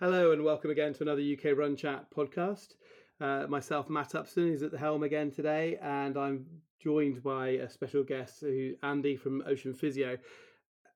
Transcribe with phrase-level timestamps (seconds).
[0.00, 2.76] Hello and welcome again to another UK Run Chat podcast.
[3.20, 6.46] Uh, myself, Matt Upson, is at the helm again today, and I'm
[6.80, 10.16] joined by a special guest, who Andy from Ocean Physio.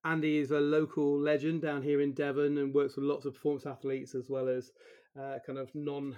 [0.05, 3.67] Andy is a local legend down here in Devon and works with lots of performance
[3.67, 4.71] athletes as well as
[5.21, 6.15] uh, kind of non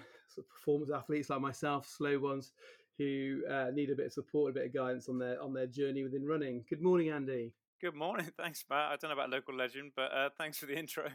[0.53, 2.53] performance athletes like myself, slow ones
[2.99, 5.67] who uh, need a bit of support, a bit of guidance on their on their
[5.67, 6.63] journey within running.
[6.69, 7.55] Good morning, Andy.
[7.81, 8.31] Good morning.
[8.37, 8.93] Thanks, Matt.
[8.93, 11.09] I don't know about local legend, but uh, thanks for the intro.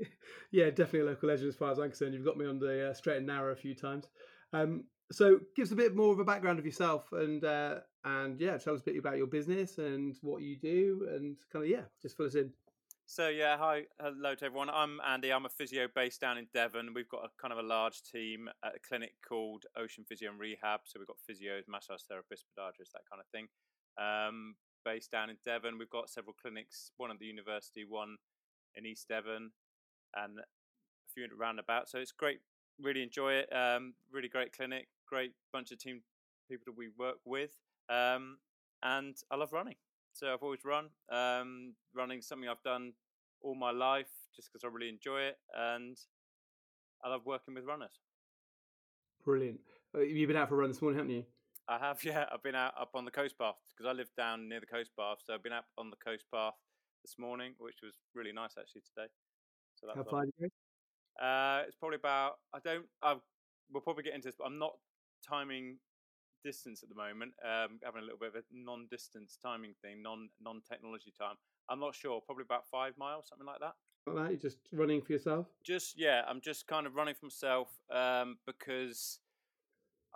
[0.50, 2.14] yeah, definitely a local legend as far as I'm concerned.
[2.14, 4.08] You've got me on the uh, straight and narrow a few times.
[4.52, 8.40] Um, so, give us a bit more of a background of yourself, and uh, and
[8.40, 11.70] yeah, tell us a bit about your business and what you do, and kind of
[11.70, 12.52] yeah, just fill us in.
[13.10, 14.68] So yeah, hi, hello to everyone.
[14.68, 15.32] I'm Andy.
[15.32, 16.92] I'm a physio based down in Devon.
[16.94, 20.38] We've got a kind of a large team at a clinic called Ocean Physio and
[20.38, 20.80] Rehab.
[20.84, 23.48] So we've got physios, massage therapists, podiatrists, that kind of thing.
[23.96, 26.90] Um, based down in Devon, we've got several clinics.
[26.98, 28.16] One at the university, one
[28.74, 29.52] in East Devon,
[30.16, 30.42] and a
[31.12, 31.88] few around about.
[31.88, 32.40] So it's great.
[32.80, 33.52] Really enjoy it.
[33.52, 34.88] Um, really great clinic.
[35.06, 36.02] Great bunch of team
[36.48, 37.50] people that we work with.
[37.88, 38.38] Um,
[38.82, 39.76] and I love running.
[40.12, 40.86] So I've always run.
[41.10, 42.92] Um, running something I've done
[43.42, 45.96] all my life just because I really enjoy it, and
[47.04, 48.00] I love working with runners.
[49.24, 49.60] Brilliant.
[49.94, 51.24] Uh, you've been out for a run this morning, haven't you?
[51.68, 52.26] I have, yeah.
[52.32, 54.90] I've been out up on the coast path because I live down near the coast
[54.98, 55.18] path.
[55.24, 56.54] So I've been out on the coast path
[57.04, 59.08] this morning, which was really nice actually today.
[59.80, 61.24] So How far did you go?
[61.24, 62.38] Uh, it's probably about.
[62.54, 62.86] I don't.
[63.02, 63.16] I
[63.70, 64.74] we'll probably get into this, but I'm not
[65.26, 65.78] timing
[66.44, 67.32] distance at the moment.
[67.44, 71.36] Um, having a little bit of a non-distance timing thing, non non-technology time.
[71.68, 72.20] I'm not sure.
[72.20, 73.74] Probably about five miles, something like that.
[74.06, 75.46] Like that, you're just running for yourself.
[75.64, 79.20] Just yeah, I'm just kind of running for myself um, because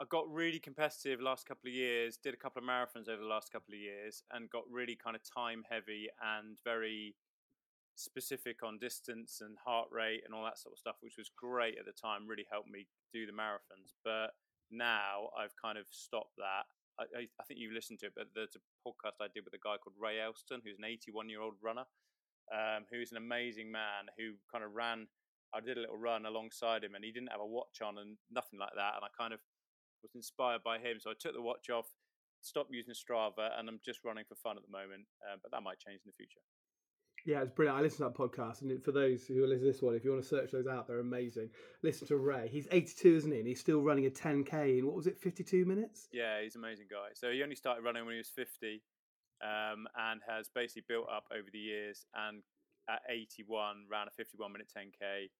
[0.00, 2.16] I got really competitive last couple of years.
[2.16, 5.14] Did a couple of marathons over the last couple of years, and got really kind
[5.14, 7.14] of time heavy and very
[7.94, 11.78] specific on distance and heart rate and all that sort of stuff, which was great
[11.78, 12.26] at the time.
[12.26, 14.32] Really helped me do the marathons, but
[14.70, 16.64] now I've kind of stopped that.
[17.00, 19.64] I, I, think you listened to it, but there's a podcast I did with a
[19.64, 21.88] guy called Ray Elston, who's an 81 year old runner,
[22.52, 25.08] um, who's an amazing man who kind of ran.
[25.54, 28.16] I did a little run alongside him, and he didn't have a watch on and
[28.30, 28.96] nothing like that.
[28.96, 29.40] And I kind of
[30.02, 31.88] was inspired by him, so I took the watch off,
[32.40, 35.08] stopped using Strava, and I'm just running for fun at the moment.
[35.24, 36.44] Uh, but that might change in the future.
[37.24, 37.78] Yeah, it's brilliant.
[37.78, 40.10] I listen to that podcast, and for those who listen to this one, if you
[40.10, 41.50] want to search those out, they're amazing.
[41.82, 42.48] Listen to Ray.
[42.50, 43.38] He's 82, isn't he?
[43.38, 46.08] And he's still running a 10k in what was it, 52 minutes?
[46.12, 47.14] Yeah, he's an amazing guy.
[47.14, 48.82] So he only started running when he was 50,
[49.40, 52.06] um, and has basically built up over the years.
[52.14, 52.42] And
[52.90, 55.30] at 81, ran a 51 minute 10k.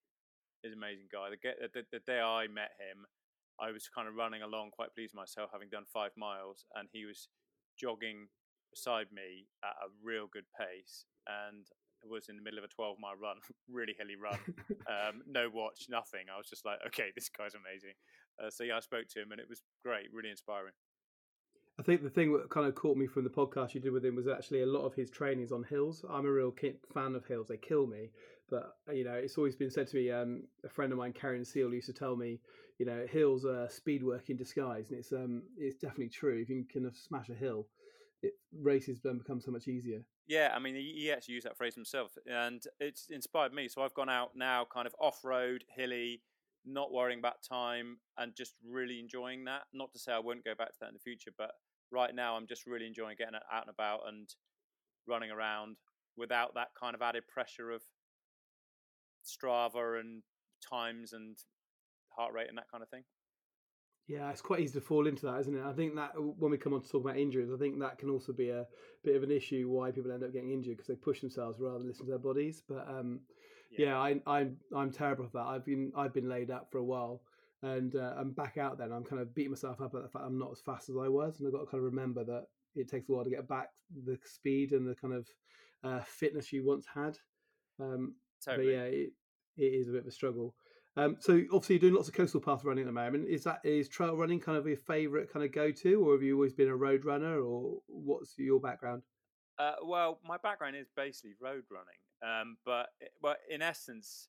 [0.63, 1.31] He's an amazing guy.
[1.31, 3.07] The, the, the day I met him,
[3.59, 7.05] I was kind of running along, quite pleased myself, having done five miles, and he
[7.05, 7.27] was
[7.77, 8.29] jogging
[8.71, 11.67] beside me at a real good pace and
[12.09, 13.37] was in the middle of a 12 mile run,
[13.71, 14.39] really hilly run,
[14.91, 16.27] um, no watch, nothing.
[16.33, 17.95] I was just like, okay, this guy's amazing.
[18.43, 20.73] Uh, so yeah, I spoke to him and it was great, really inspiring.
[21.79, 24.05] I think the thing that kind of caught me from the podcast you did with
[24.05, 26.05] him was actually a lot of his trainings on hills.
[26.09, 26.55] I'm a real
[26.93, 28.11] fan of hills; they kill me.
[28.51, 30.11] But you know, it's always been said to me.
[30.11, 32.41] Um, a friend of mine, Karen Seal, used to tell me,
[32.79, 36.39] you know, hills are speed work in disguise, and it's um, it's definitely true.
[36.43, 37.67] If you can kind of smash a hill,
[38.23, 40.03] it, races then become so much easier.
[40.27, 43.69] Yeah, I mean, he actually used that phrase himself, and it's inspired me.
[43.69, 46.23] So I've gone out now, kind of off road, hilly,
[46.65, 49.63] not worrying about time, and just really enjoying that.
[49.73, 51.51] Not to say I won't go back to that in the future, but
[51.91, 54.29] right now I'm just really enjoying getting out and about and
[55.07, 55.77] running around
[56.17, 57.83] without that kind of added pressure of
[59.25, 60.23] Strava and
[60.69, 61.37] times and
[62.11, 63.03] heart rate and that kind of thing.
[64.09, 65.65] Yeah, it's quite easy to fall into that, isn't it?
[65.65, 68.11] I think that when we come on to talk about injuries, I think that can
[68.11, 68.67] also be a
[69.05, 71.79] bit of an issue why people end up getting injured because they push themselves rather
[71.79, 72.63] than listen to their bodies.
[72.69, 73.21] But um,
[73.71, 75.47] yeah, yeah I, I, I'm terrible at that.
[75.47, 77.23] I've been I've been laid up for a while,
[77.63, 78.77] and uh, I'm back out.
[78.77, 80.97] Then I'm kind of beating myself up at the fact I'm not as fast as
[80.97, 83.31] I was, and I've got to kind of remember that it takes a while to
[83.31, 83.69] get back
[84.05, 85.29] the speed and the kind of
[85.85, 87.19] uh, fitness you once had.
[87.81, 88.15] Um,
[88.45, 88.67] totally.
[88.67, 89.13] But yeah, it,
[89.57, 90.55] it is a bit of a struggle.
[90.97, 93.29] Um, so obviously you're doing lots of coastal path running at the moment.
[93.29, 96.23] Is that is trail running kind of your favourite kind of go to, or have
[96.23, 99.03] you always been a road runner, or what's your background?
[99.59, 102.89] Uh, well, my background is basically road running, um, but
[103.23, 104.29] but in essence,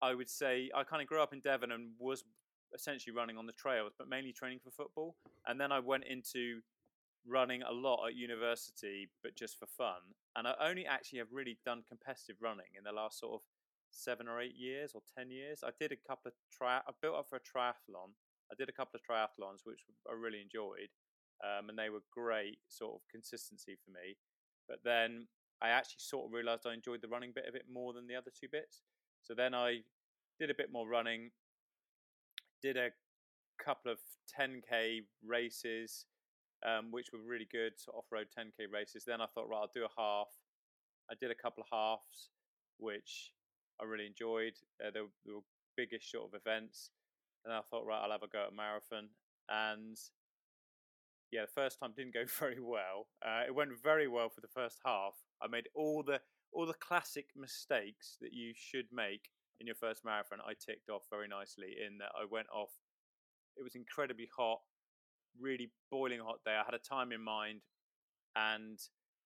[0.00, 2.24] I would say I kind of grew up in Devon and was
[2.74, 5.16] essentially running on the trails, but mainly training for football.
[5.46, 6.60] And then I went into
[7.26, 10.02] running a lot at university, but just for fun.
[10.36, 13.40] And I only actually have really done competitive running in the last sort of
[13.94, 15.60] seven or eight years or ten years.
[15.64, 16.78] I did a couple of tri.
[16.78, 18.12] I built up for a triathlon.
[18.50, 20.90] I did a couple of triathlons, which I really enjoyed,
[21.42, 24.16] um, and they were great sort of consistency for me.
[24.68, 25.26] But then
[25.62, 28.16] I actually sort of realised I enjoyed the running bit of it more than the
[28.16, 28.82] other two bits.
[29.22, 29.80] So then I
[30.38, 31.30] did a bit more running,
[32.62, 32.90] did a
[33.62, 33.98] couple of
[34.38, 36.06] 10k races,
[36.66, 39.04] um, which were really good, so off-road 10k races.
[39.06, 40.28] Then I thought, right, I'll do a half.
[41.10, 42.30] I did a couple of halves,
[42.78, 43.32] which
[43.80, 44.54] I really enjoyed.
[44.80, 46.90] Uh, they, were, they were biggish sort of events,
[47.44, 49.08] and I thought, right, I'll have a go at a marathon.
[49.48, 49.98] And
[51.32, 53.08] yeah, the first time didn't go very well.
[53.24, 55.14] Uh, it went very well for the first half.
[55.42, 56.20] I made all the
[56.52, 59.30] all the classic mistakes that you should make
[59.60, 60.38] in your first marathon.
[60.46, 62.70] I ticked off very nicely in that I went off.
[63.56, 64.60] It was incredibly hot,
[65.40, 66.54] really boiling hot day.
[66.54, 67.62] I had a time in mind,
[68.36, 68.78] and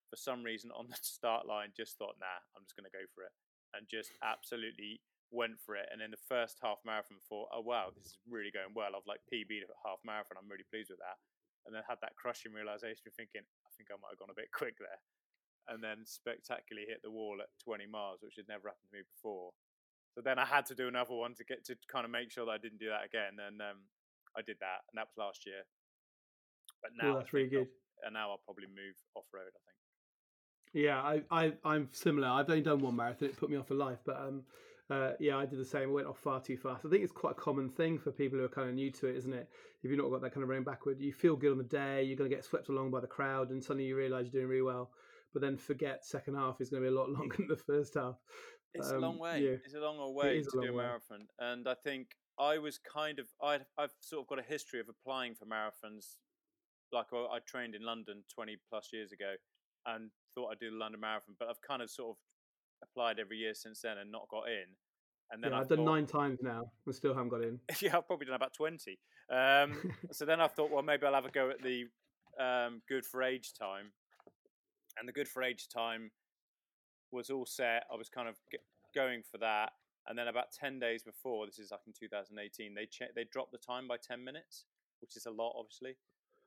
[0.08, 3.04] for some reason on the start line, just thought, nah, I'm just going to go
[3.14, 3.32] for it,
[3.74, 5.00] and just absolutely
[5.30, 5.88] went for it.
[5.92, 8.96] And in the first half marathon, thought, oh wow, this is really going well.
[8.96, 10.40] I've like PB'd a half marathon.
[10.40, 11.20] I'm really pleased with that.
[11.66, 14.48] And then had that crushing realization, thinking, I think I might have gone a bit
[14.56, 15.00] quick there.
[15.68, 19.04] And then spectacularly hit the wall at 20 miles, which had never happened to me
[19.04, 19.52] before.
[20.16, 22.48] So then I had to do another one to get to kind of make sure
[22.48, 23.36] that I didn't do that again.
[23.36, 23.84] And um,
[24.32, 25.68] I did that, and that was last year.
[26.80, 27.68] But now that's really good.
[28.00, 29.52] And now I'll probably move off road.
[29.52, 29.78] I think.
[30.72, 32.28] Yeah, I, I I'm similar.
[32.28, 33.28] I've only done one marathon.
[33.28, 34.42] It put me off for life, but um,
[34.90, 35.90] uh, yeah, I did the same.
[35.90, 36.84] I went off far too fast.
[36.86, 39.06] I think it's quite a common thing for people who are kind of new to
[39.06, 39.48] it, isn't it?
[39.82, 42.02] If you've not got that kind of running backward, you feel good on the day.
[42.02, 44.48] You're going to get swept along by the crowd, and suddenly you realise you're doing
[44.48, 44.90] really well.
[45.32, 47.94] But then forget second half is going to be a lot longer than the first
[47.94, 48.16] half.
[48.74, 49.40] It's um, a long way.
[49.42, 49.56] Yeah.
[49.64, 51.52] It's a long way to a do a marathon, way.
[51.52, 54.86] and I think I was kind of I I've sort of got a history of
[54.88, 56.16] applying for marathons.
[56.92, 59.34] Like I trained in London 20 plus years ago,
[59.84, 62.16] and thought I'd do the London Marathon, but I've kind of sort of
[62.82, 64.66] applied every year since then and not got in.
[65.30, 67.58] And then yeah, I've, I've done nine times now and still haven't got in.
[67.82, 68.98] yeah, I've probably done about 20.
[69.30, 71.84] Um, so then I thought, well, maybe I'll have a go at the
[72.42, 73.92] um, Good for Age time.
[74.98, 76.10] And the Good for Age time
[77.10, 77.84] was all set.
[77.92, 78.36] I was kind of
[78.94, 79.72] going for that.
[80.06, 83.52] And then about 10 days before, this is like in 2018, they che- they dropped
[83.52, 84.64] the time by 10 minutes,
[85.00, 85.96] which is a lot, obviously.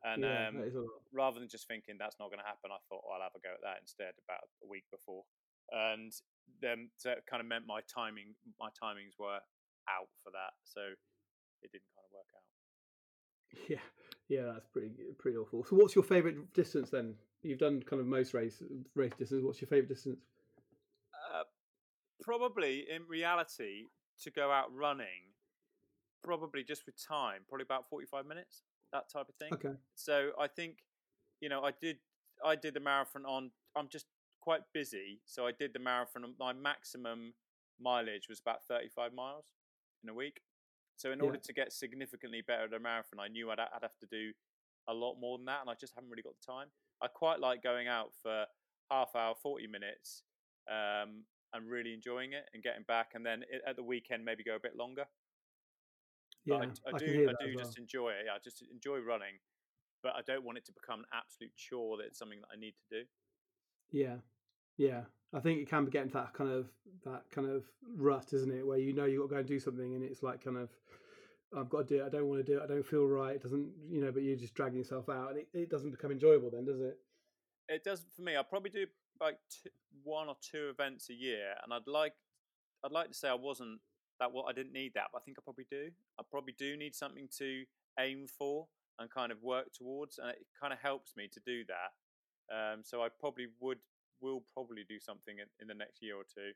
[0.04, 3.14] And yeah, um, rather than just thinking that's not going to happen, I thought, oh,
[3.14, 5.24] I'll have a go at that instead about a week before.
[5.70, 6.12] And
[6.62, 9.40] then so it kind of meant my timing, my timings were
[9.86, 10.58] out for that.
[10.66, 10.82] So
[11.62, 12.46] it didn't kind of work out.
[13.70, 13.84] Yeah,
[14.30, 15.66] yeah, that's pretty pretty awful.
[15.66, 17.16] So, what's your favourite distance then?
[17.44, 18.64] You've done kind of most race
[18.96, 19.44] race distance.
[19.44, 20.22] What's your favourite distance?
[21.36, 21.44] Uh,
[22.22, 23.90] probably, in reality,
[24.22, 25.36] to go out running,
[26.24, 29.54] probably just with time, probably about forty five minutes that type of thing.
[29.54, 29.78] Okay.
[29.96, 30.80] So I think,
[31.40, 31.98] you know, I did
[32.44, 33.52] I did the marathon on.
[33.76, 34.06] I'm just
[34.42, 36.24] quite busy, so I did the marathon.
[36.40, 37.34] My maximum
[37.80, 39.46] mileage was about 35 miles
[40.04, 40.42] in a week.
[40.98, 41.26] So in yeah.
[41.26, 44.32] order to get significantly better at a marathon, I knew I'd, I'd have to do
[44.88, 46.68] a lot more than that, and I just haven't really got the time.
[47.02, 48.46] I quite like going out for
[48.92, 50.24] half hour, 40 minutes,
[50.70, 51.24] um,
[51.54, 54.60] and really enjoying it and getting back, and then at the weekend maybe go a
[54.60, 55.06] bit longer.
[56.46, 57.30] Yeah, I, I, I, do.
[57.30, 57.84] I do just well.
[57.84, 58.26] enjoy it.
[58.34, 59.38] I just enjoy running,
[60.02, 62.60] but I don't want it to become an absolute chore that it's something that I
[62.60, 63.06] need to do.
[63.92, 64.16] Yeah,
[64.78, 65.02] yeah.
[65.34, 66.68] I think it can get into that kind of
[67.06, 67.64] that kind of
[67.96, 68.66] rut, isn't it?
[68.66, 70.70] Where you know you've got to go and do something, and it's like kind of
[71.58, 72.06] I've got to do it.
[72.06, 72.64] I don't want to do it.
[72.64, 73.36] I don't feel right.
[73.36, 76.12] It doesn't, you know, but you're just dragging yourself out, and it, it doesn't become
[76.12, 76.98] enjoyable then, does it?
[77.70, 78.36] It does for me.
[78.36, 78.86] I probably do
[79.20, 79.38] like
[80.04, 82.14] one or two events a year, and I'd like
[82.84, 83.80] I'd like to say I wasn't
[84.22, 85.90] that what I didn't need that, but I think I probably do.
[86.18, 87.64] I probably do need something to
[88.00, 88.68] aim for
[89.00, 91.92] and kind of work towards, and it kind of helps me to do that.
[92.56, 93.80] Um, so I probably would
[94.22, 96.52] will probably do something in, in the next year or two,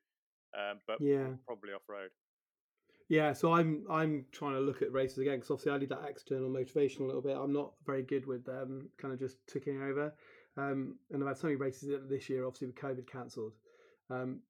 [0.58, 2.12] um, but yeah, probably off road.
[3.10, 6.06] Yeah, so I'm I'm trying to look at races again because obviously I need that
[6.08, 7.36] external motivation a little bit.
[7.36, 10.14] I'm not very good with um, kind of just ticking over,
[10.58, 12.46] um, and I've had so many races this year.
[12.46, 13.54] Obviously, with COVID cancelled,
[14.12, 14.42] um,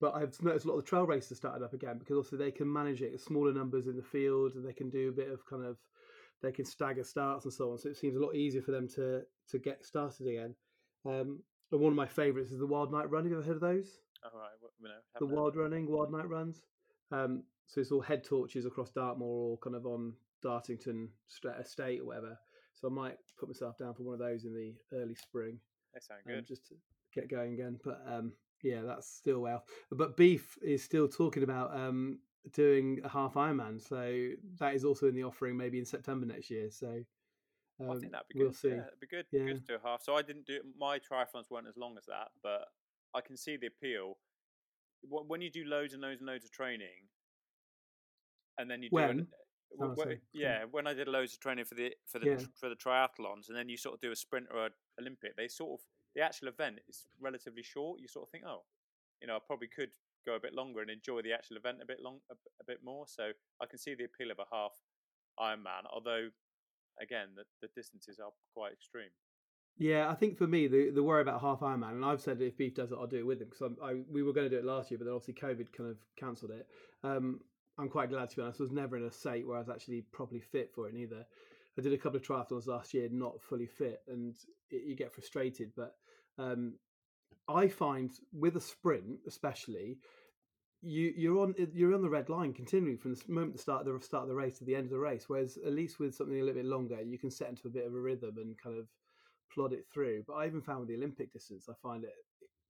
[0.00, 2.50] but I've noticed a lot of the trail races started up again because also they
[2.50, 5.44] can manage it smaller numbers in the field and they can do a bit of
[5.46, 5.76] kind of
[6.42, 7.78] they can stagger starts and so on.
[7.78, 10.54] So it seems a lot easier for them to to get started again.
[11.04, 11.40] Um,
[11.72, 13.24] and one of my favourites is the Wild Night Run.
[13.24, 14.00] Have you ever heard of those?
[14.24, 14.50] Oh, right.
[14.60, 16.62] Well, no, the Wild Running, Wild Night Runs.
[17.12, 20.14] Um, so it's all head torches across Dartmoor or kind of on
[20.44, 21.08] Dartington
[21.60, 22.38] Estate or whatever.
[22.74, 25.58] So I might put myself down for one of those in the early spring.
[25.94, 26.38] They sound good.
[26.38, 26.74] Um, just to
[27.14, 27.78] get going again.
[27.84, 29.64] But um, yeah, that's still well.
[29.90, 32.18] But Beef is still talking about um,
[32.52, 36.50] doing a half Ironman, so that is also in the offering, maybe in September next
[36.50, 36.70] year.
[36.70, 37.02] So
[37.80, 38.44] um, I think that'd be good.
[38.44, 38.68] We'll see.
[38.68, 39.26] Yeah, it'd be good.
[39.32, 39.44] Yeah.
[39.44, 40.02] Good to do a half.
[40.02, 42.66] So I didn't do my triathlons weren't as long as that, but
[43.14, 44.18] I can see the appeal.
[45.08, 47.08] When you do loads and loads and loads of training,
[48.58, 49.26] and then you do when?
[49.80, 52.38] Oh, when, yeah, when I did loads of training for the for the yeah.
[52.58, 55.48] for the triathlons, and then you sort of do a sprint or an Olympic, they
[55.48, 58.00] sort of the actual event is relatively short.
[58.00, 58.62] You sort of think, oh,
[59.20, 59.90] you know, I probably could
[60.26, 62.78] go a bit longer and enjoy the actual event a bit long a, a bit
[62.84, 63.06] more.
[63.08, 64.72] So I can see the appeal of a half
[65.38, 66.28] Ironman, although
[67.00, 69.10] again the, the distances are quite extreme.
[69.78, 72.56] Yeah, I think for me the the worry about half Ironman, and I've said if
[72.56, 73.76] Beef does it, I'll do it with him because
[74.10, 76.50] we were going to do it last year, but then obviously COVID kind of cancelled
[76.50, 76.66] it.
[77.02, 77.40] Um,
[77.78, 78.60] I'm quite glad to be honest.
[78.60, 81.24] I was never in a state where I was actually properly fit for it either.
[81.78, 84.34] I did a couple of triathlons last year, not fully fit, and
[84.70, 85.72] it, you get frustrated.
[85.76, 85.94] But
[86.38, 86.74] um,
[87.48, 89.98] I find with a sprint, especially,
[90.82, 93.98] you you're on you're on the red line continually from the moment the start the
[94.00, 95.24] start of the race to the end of the race.
[95.28, 97.86] Whereas at least with something a little bit longer, you can set into a bit
[97.86, 98.86] of a rhythm and kind of
[99.52, 100.24] plod it through.
[100.26, 102.14] But I even found with the Olympic distance, I find it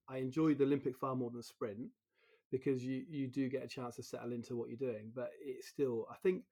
[0.09, 1.89] I enjoy the Olympic far more than sprint
[2.51, 5.13] because you you do get a chance to settle into what you're doing.
[5.15, 6.43] But it's still I think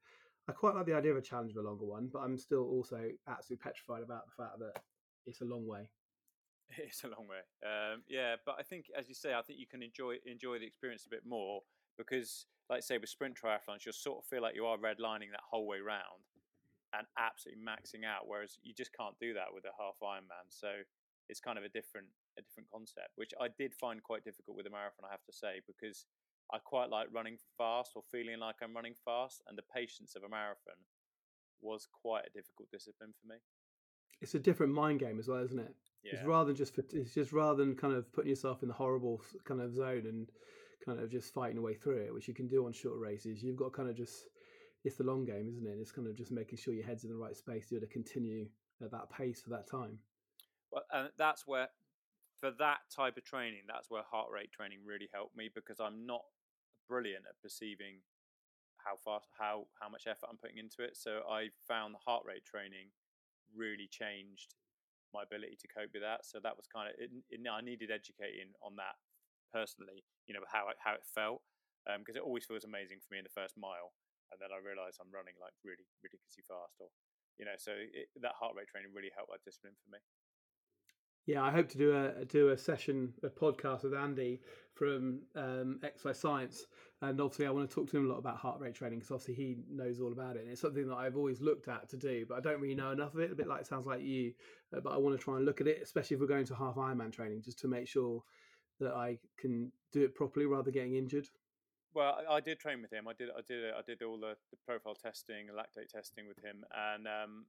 [0.47, 2.63] I quite like the idea of a challenge of a longer one, but I'm still
[2.63, 4.81] also absolutely petrified about the fact that
[5.25, 5.89] it's a long way.
[6.77, 7.41] It's a long way.
[7.65, 10.67] Um, yeah, but I think, as you say, I think you can enjoy enjoy the
[10.67, 11.61] experience a bit more
[11.97, 15.41] because, like say, with sprint triathlons, you'll sort of feel like you are redlining that
[15.49, 16.21] whole way round
[16.93, 20.45] and absolutely maxing out, whereas you just can't do that with a half Ironman.
[20.49, 20.69] So
[21.27, 24.65] it's kind of a different a different concept, which I did find quite difficult with
[24.65, 26.05] a marathon, I have to say, because
[26.51, 30.23] I quite like running fast or feeling like I'm running fast, and the patience of
[30.23, 30.79] a marathon
[31.61, 33.35] was quite a difficult discipline for me.
[34.21, 35.75] It's a different mind game as well, isn't it?
[36.03, 36.15] Yeah.
[36.15, 39.21] It's rather than just it's just rather than kind of putting yourself in the horrible
[39.45, 40.29] kind of zone and
[40.85, 43.43] kind of just fighting a way through it, which you can do on short races.
[43.43, 44.25] You've got kind of just
[44.83, 45.77] it's the long game, isn't it?
[45.79, 48.47] It's kind of just making sure your head's in the right space to, to continue
[48.81, 49.99] at that pace for that time.
[50.71, 51.67] Well, and that's where
[52.39, 56.05] for that type of training, that's where heart rate training really helped me because I'm
[56.05, 56.21] not
[56.89, 58.01] brilliant at perceiving
[58.81, 60.97] how fast, how how much effort I'm putting into it.
[60.97, 62.89] So I found the heart rate training
[63.53, 64.57] really changed
[65.13, 66.25] my ability to cope with that.
[66.25, 68.97] So that was kind of it, it, I needed educating on that
[69.53, 70.01] personally.
[70.25, 71.45] You know how how it felt
[71.85, 73.93] because um, it always feels amazing for me in the first mile,
[74.33, 76.89] and then I realise I'm running like really ridiculously fast, or
[77.39, 80.01] you know, so it, that heart rate training really helped that discipline for me.
[81.25, 84.41] Yeah, I hope to do a do a session, a podcast with Andy
[84.73, 86.65] from um, Exercise Science,
[87.01, 89.11] and obviously I want to talk to him a lot about heart rate training because
[89.11, 90.43] obviously he knows all about it.
[90.43, 92.91] And it's something that I've always looked at to do, but I don't really know
[92.91, 93.31] enough of it.
[93.31, 94.33] A bit like it sounds like you,
[94.75, 96.55] uh, but I want to try and look at it, especially if we're going to
[96.55, 98.23] half Ironman training, just to make sure
[98.79, 101.27] that I can do it properly rather than getting injured.
[101.93, 103.07] Well, I, I did train with him.
[103.07, 106.63] I did, I did, I did all the, the profile testing, lactate testing with him,
[106.93, 107.45] and um,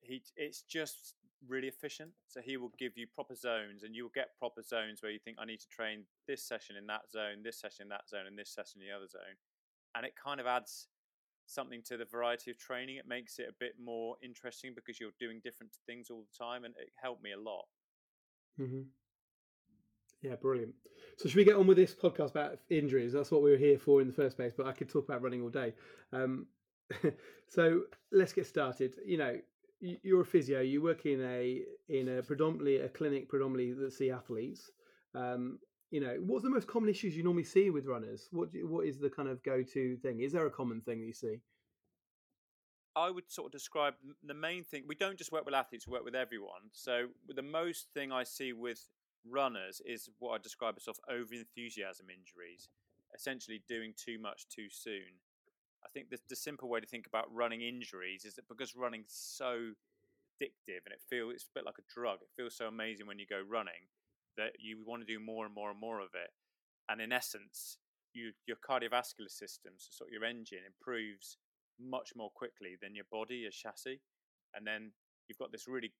[0.00, 1.14] he it's just
[1.46, 2.10] really efficient.
[2.26, 5.18] So he will give you proper zones, and you will get proper zones where you
[5.18, 8.26] think I need to train this session in that zone, this session in that zone,
[8.26, 9.36] and this session in the other zone,
[9.94, 10.88] and it kind of adds
[11.46, 12.96] something to the variety of training.
[12.96, 16.64] It makes it a bit more interesting because you're doing different things all the time,
[16.64, 17.64] and it helped me a lot.
[18.60, 18.82] Mm-hmm.
[20.22, 20.74] Yeah, brilliant.
[21.16, 23.12] So should we get on with this podcast about injuries?
[23.12, 24.52] That's what we were here for in the first place.
[24.56, 25.74] But I could talk about running all day.
[26.12, 26.46] Um,
[27.48, 28.96] so let's get started.
[29.04, 29.36] You know,
[29.80, 30.60] you're a physio.
[30.60, 34.70] You work in a in a predominantly a clinic predominantly that see athletes.
[35.14, 35.58] Um,
[35.90, 38.28] you know, what's the most common issues you normally see with runners?
[38.32, 40.20] What what is the kind of go to thing?
[40.20, 41.40] Is there a common thing that you see?
[42.96, 43.94] I would sort of describe
[44.24, 44.82] the main thing.
[44.86, 46.70] We don't just work with athletes; we work with everyone.
[46.72, 48.88] So the most thing I see with
[49.24, 52.68] runners is what I describe as sort of over enthusiasm injuries,
[53.14, 55.20] essentially doing too much too soon.
[55.84, 59.14] I think the, the simple way to think about running injuries is that because running's
[59.14, 59.72] so
[60.38, 62.18] addictive and it feels it's a bit like a drug.
[62.22, 63.90] It feels so amazing when you go running
[64.36, 66.30] that you want to do more and more and more of it.
[66.88, 67.78] And in essence,
[68.14, 71.36] you, your cardiovascular system, so sort of your engine, improves
[71.78, 74.00] much more quickly than your body, your chassis.
[74.54, 74.92] And then
[75.28, 75.92] you've got this really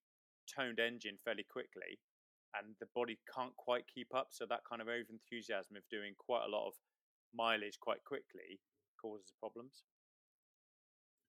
[0.49, 2.00] toned engine fairly quickly,
[2.56, 4.28] and the body can't quite keep up.
[4.30, 6.75] So that kind of over enthusiasm of doing quite a lot of
[7.35, 8.61] mileage quite quickly
[9.00, 9.84] causes problems.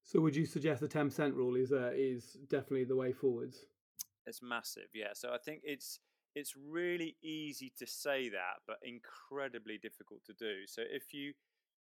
[0.04, 3.66] So, would you suggest the ten percent rule is uh, is definitely the way forwards?
[4.26, 5.14] It's massive, yeah.
[5.14, 6.00] So I think it's
[6.36, 10.68] it's really easy to say that, but incredibly difficult to do.
[10.68, 11.34] So if you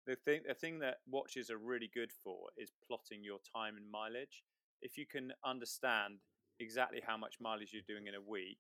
[0.07, 3.91] the thing the thing that watches are really good for is plotting your time and
[3.91, 4.45] mileage.
[4.83, 6.19] If you can understand
[6.61, 8.59] exactly how much mileage you're doing in a week,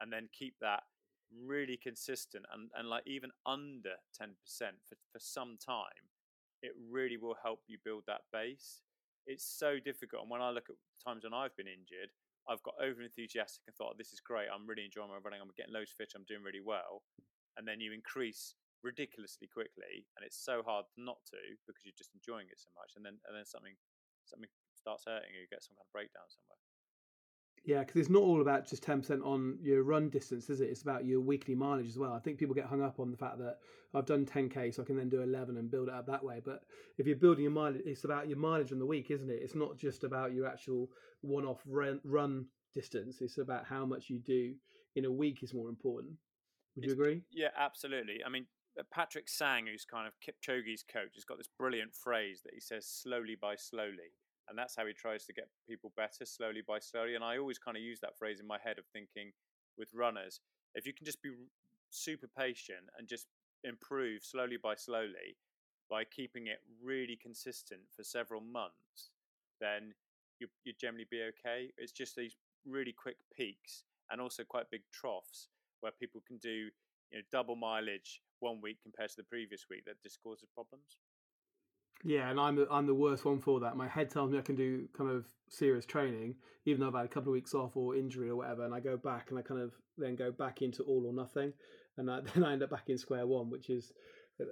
[0.00, 0.84] and then keep that
[1.44, 4.28] really consistent and, and like even under 10%
[4.88, 6.06] for, for some time,
[6.62, 8.82] it really will help you build that base.
[9.26, 10.22] It's so difficult.
[10.22, 12.12] And when I look at times when I've been injured,
[12.44, 14.52] I've got over enthusiastic and thought, this is great.
[14.52, 15.40] I'm really enjoying my running.
[15.40, 16.12] I'm getting loads of fit.
[16.12, 17.00] I'm doing really well.
[17.56, 18.52] And then you increase
[18.84, 20.04] ridiculously quickly.
[20.16, 22.92] And it's so hard not to because you're just enjoying it so much.
[23.00, 23.72] And then, and then something,
[24.28, 26.60] something starts hurting you, you get some kind of breakdown somewhere.
[27.64, 30.68] Yeah, because it's not all about just ten percent on your run distance, is it?
[30.68, 32.12] It's about your weekly mileage as well.
[32.12, 33.58] I think people get hung up on the fact that
[33.94, 36.22] I've done ten k, so I can then do eleven and build it up that
[36.22, 36.42] way.
[36.44, 36.64] But
[36.98, 39.40] if you're building your mileage, it's about your mileage in the week, isn't it?
[39.42, 40.90] It's not just about your actual
[41.22, 43.22] one-off run, run distance.
[43.22, 44.54] It's about how much you do
[44.96, 46.12] in a week is more important.
[46.76, 47.22] Would you It's- agree?
[47.30, 48.22] Yeah, absolutely.
[48.24, 48.46] I mean,
[48.78, 52.60] uh, Patrick Sang, who's kind of Kipchoge's coach, has got this brilliant phrase that he
[52.60, 54.12] says "slowly by slowly,"
[54.48, 57.14] and that's how he tries to get people better, slowly by slowly.
[57.14, 59.32] And I always kind of use that phrase in my head of thinking
[59.78, 60.40] with runners,
[60.74, 61.30] if you can just be
[61.90, 63.26] super patient and just
[63.62, 65.36] improve slowly by slowly
[65.90, 69.10] by keeping it really consistent for several months,
[69.60, 69.94] then
[70.40, 71.70] you you generally be okay.
[71.78, 72.36] It's just these
[72.66, 75.48] really quick peaks and also quite big troughs
[75.80, 76.70] where people can do
[77.10, 80.96] you know double mileage one week compared to the previous week that just causes problems.
[82.02, 83.76] Yeah, and I'm I'm the worst one for that.
[83.76, 86.34] My head tells me I can do kind of serious training,
[86.66, 88.80] even though I've had a couple of weeks off or injury or whatever, and I
[88.80, 91.52] go back and I kind of then go back into all or nothing,
[91.96, 93.92] and I, then I end up back in square one, which is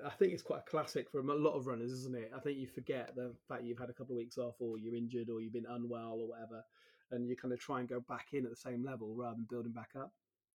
[0.07, 2.31] I think it's quite a classic for a lot of runners, isn't it?
[2.35, 4.95] I think you forget the fact you've had a couple of weeks off, or you're
[4.95, 6.65] injured, or you've been unwell, or whatever,
[7.11, 9.47] and you kind of try and go back in at the same level rather than
[9.51, 10.13] building back up.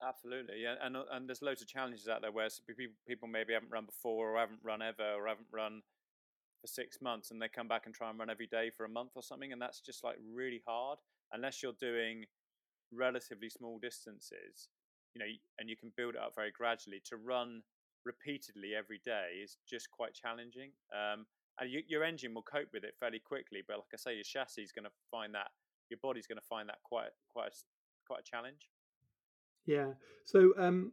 [0.06, 2.48] Absolutely, yeah, and uh, and there's loads of challenges out there where
[3.08, 5.82] people maybe haven't run before or haven't run ever or haven't run
[6.66, 8.90] for six months and they come back and try and run every day for a
[8.90, 10.98] month or something, and that's just like really hard
[11.32, 12.26] unless you're doing
[12.92, 14.70] relatively small distances,
[15.14, 15.26] you know,
[15.60, 17.02] and you can build it up very gradually.
[17.10, 17.62] To run
[18.06, 21.26] repeatedly every day is just quite challenging, um,
[21.60, 23.62] and you, your engine will cope with it fairly quickly.
[23.68, 25.48] But like I say, your chassis is going to find that
[25.90, 27.56] your body's going to find that quite quite a,
[28.08, 28.70] quite a challenge.
[29.66, 29.94] Yeah.
[30.26, 30.92] So, um,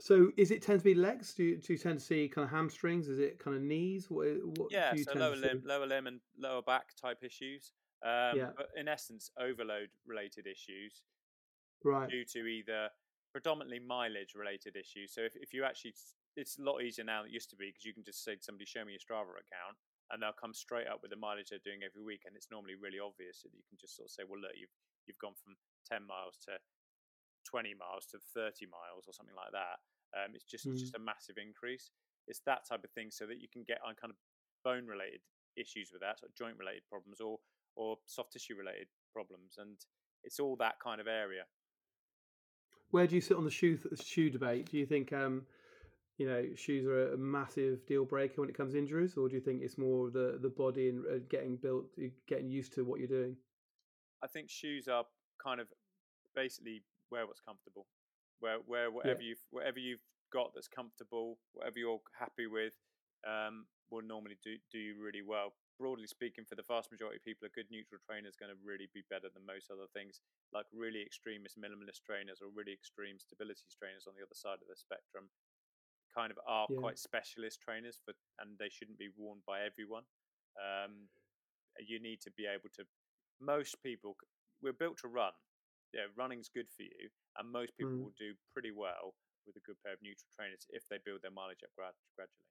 [0.00, 1.34] so is it tend to be legs?
[1.34, 3.08] Do you, do you tend to see kind of hamstrings?
[3.08, 4.10] Is it kind of knees?
[4.10, 4.26] What,
[4.58, 7.72] what yeah, so lower limb, lower limb, and lower back type issues.
[8.02, 8.50] Um, Yeah.
[8.56, 11.02] But in essence, overload related issues
[11.84, 12.08] Right.
[12.08, 12.88] due to either
[13.30, 15.12] predominantly mileage related issues.
[15.12, 15.94] So if, if you actually,
[16.36, 18.36] it's a lot easier now than it used to be because you can just say
[18.36, 19.76] to somebody, show me your Strava account,
[20.10, 22.74] and they'll come straight up with the mileage they're doing every week, and it's normally
[22.74, 24.72] really obvious that you can just sort of say, well, look, you've
[25.06, 26.56] you've gone from ten miles to
[27.44, 29.80] twenty miles to thirty miles or something like that.
[30.14, 30.78] Um, it's just Mm.
[30.78, 31.90] just a massive increase.
[32.26, 34.16] It's that type of thing, so that you can get on kind of
[34.64, 35.20] bone related
[35.56, 37.40] issues with that, sort of joint related problems, or
[37.76, 39.76] or soft tissue related problems, and
[40.22, 41.44] it's all that kind of area.
[42.90, 44.70] Where do you sit on the shoe shoe debate?
[44.70, 45.46] Do you think um,
[46.16, 49.34] you know shoes are a massive deal breaker when it comes to injuries, or do
[49.34, 51.86] you think it's more the the body and uh, getting built,
[52.28, 53.36] getting used to what you're doing?
[54.22, 55.04] I think shoes are
[55.42, 55.66] kind of
[56.34, 57.86] basically wear what's comfortable,
[58.40, 62.74] where where whatever you've whatever you've got that's comfortable, whatever you're happy with,
[63.26, 65.54] um, will normally do do you really well.
[65.78, 68.58] Broadly speaking, for the vast majority of people, a good neutral trainer is going to
[68.62, 70.20] really be better than most other things,
[70.54, 74.68] like really extremist minimalist trainers or really extreme stability trainers on the other side of
[74.70, 75.26] the spectrum.
[76.14, 76.78] Kind of are Yeah.
[76.78, 80.06] quite specialist trainers for, and they shouldn't be worn by everyone.
[80.54, 81.08] Um,
[81.82, 82.86] you need to be able to.
[83.40, 84.16] Most people,
[84.62, 85.32] we're built to run.
[85.94, 88.02] Yeah, running's good for you, and most people Mm.
[88.04, 89.14] will do pretty well
[89.46, 92.48] with a good pair of neutral trainers if they build their mileage up grad- gradually.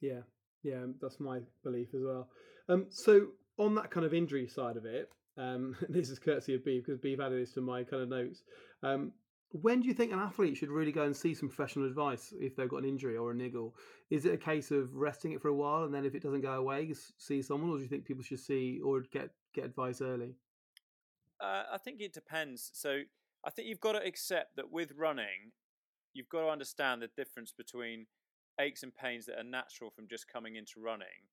[0.00, 0.22] Yeah,
[0.62, 2.30] yeah, that's my belief as well.
[2.68, 6.64] Um, so on that kind of injury side of it, um, this is courtesy of
[6.64, 8.42] Beef because Beef added this to my kind of notes.
[8.82, 9.12] Um,
[9.50, 12.56] when do you think an athlete should really go and see some professional advice if
[12.56, 13.76] they've got an injury or a niggle?
[14.10, 16.40] Is it a case of resting it for a while and then if it doesn't
[16.40, 20.00] go away, see someone, or do you think people should see or get get advice
[20.00, 20.34] early?
[21.44, 22.70] Uh, I think it depends.
[22.72, 23.00] So
[23.44, 25.52] I think you've got to accept that with running,
[26.14, 28.06] you've got to understand the difference between
[28.58, 31.28] aches and pains that are natural from just coming into running.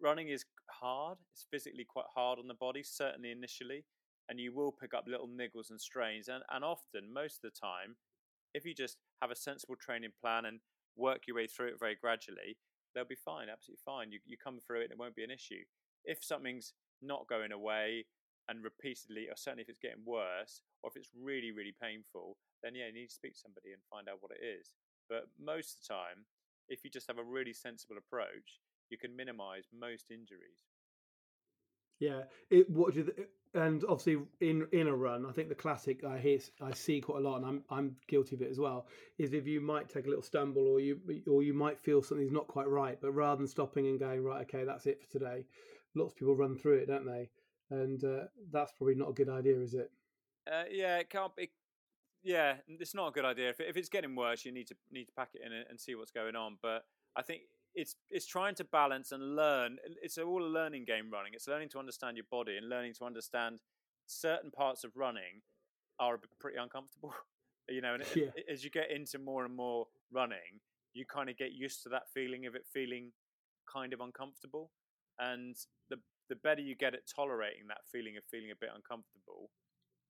[0.00, 1.18] Running is hard.
[1.34, 3.84] It's physically quite hard on the body, certainly initially,
[4.28, 6.28] and you will pick up little niggles and strains.
[6.28, 7.96] And, and often, most of the time,
[8.54, 10.60] if you just have a sensible training plan and
[10.96, 12.56] work your way through it very gradually,
[12.94, 14.12] they'll be fine, absolutely fine.
[14.12, 15.64] You, you come through it it won't be an issue.
[16.04, 18.06] If something's not going away
[18.48, 22.74] and repeatedly, or certainly if it's getting worse, or if it's really, really painful, then
[22.74, 24.72] yeah, you need to speak to somebody and find out what it is.
[25.08, 26.26] But most of the time,
[26.68, 30.66] if you just have a really sensible approach, you can minimize most injuries.
[31.98, 36.04] Yeah, it what do you and obviously in in a run, I think the classic
[36.04, 38.86] I hear I see quite a lot, and I'm I'm guilty of it as well.
[39.18, 40.98] Is if you might take a little stumble, or you
[41.30, 44.42] or you might feel something's not quite right, but rather than stopping and going right,
[44.42, 45.44] okay, that's it for today,
[45.94, 47.28] lots of people run through it, don't they?
[47.72, 49.90] And uh, that's probably not a good idea, is it?
[50.46, 51.50] Uh, yeah, it can't be.
[52.22, 53.48] Yeah, it's not a good idea.
[53.48, 55.94] If, if it's getting worse, you need to need to pack it in and- see
[55.94, 56.58] what's going on.
[56.60, 56.84] But
[57.16, 57.42] I think
[57.74, 59.78] it's it's trying to balance and learn.
[60.02, 61.10] It's all a learning game.
[61.10, 61.32] Running.
[61.32, 63.58] It's learning to understand your body and learning to understand
[64.06, 65.40] certain parts of running
[65.98, 67.14] are pretty uncomfortable.
[67.70, 68.26] you know, and yeah.
[68.52, 70.60] as you get into more and more running,
[70.92, 73.12] you kind of get used to that feeling of it feeling
[73.72, 74.70] kind of uncomfortable.
[75.18, 75.56] And
[75.88, 75.96] the
[76.28, 79.50] the better you get at tolerating that feeling of feeling a bit uncomfortable,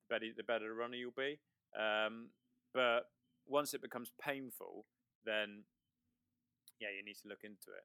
[0.09, 1.39] the better the better runner you'll be.
[1.79, 2.31] Um,
[2.75, 3.11] but
[3.47, 4.87] once it becomes painful,
[5.25, 5.65] then
[6.81, 7.85] yeah, you need to look into it.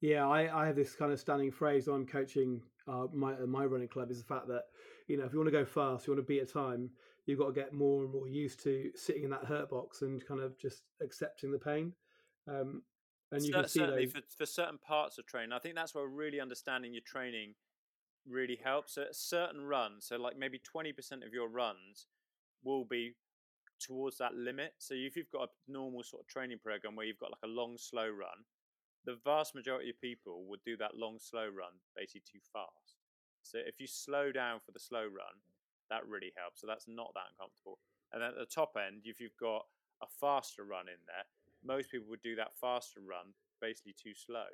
[0.00, 3.88] Yeah, I, I have this kind of standing phrase I'm coaching uh, my my running
[3.88, 4.64] club is the fact that
[5.08, 6.90] you know if you want to go fast, you want to beat a time,
[7.26, 10.24] you've got to get more and more used to sitting in that hurt box and
[10.26, 11.92] kind of just accepting the pain.
[12.48, 12.82] Um,
[13.32, 14.12] and you can see certainly those...
[14.12, 17.54] for, for certain parts of training, I think that's where really understanding your training
[18.28, 18.94] really helps.
[18.94, 22.06] So a certain runs, so like maybe twenty percent of your runs
[22.62, 23.14] will be
[23.80, 24.74] towards that limit.
[24.78, 27.48] So if you've got a normal sort of training program where you've got like a
[27.48, 28.44] long, slow run,
[29.04, 32.98] the vast majority of people would do that long, slow run basically too fast.
[33.42, 35.38] So if you slow down for the slow run,
[35.90, 36.60] that really helps.
[36.60, 37.78] So that's not that uncomfortable.
[38.12, 39.64] And at the top end, if you've got
[40.02, 41.24] a faster run in there,
[41.64, 44.46] most people would do that faster run basically too slow.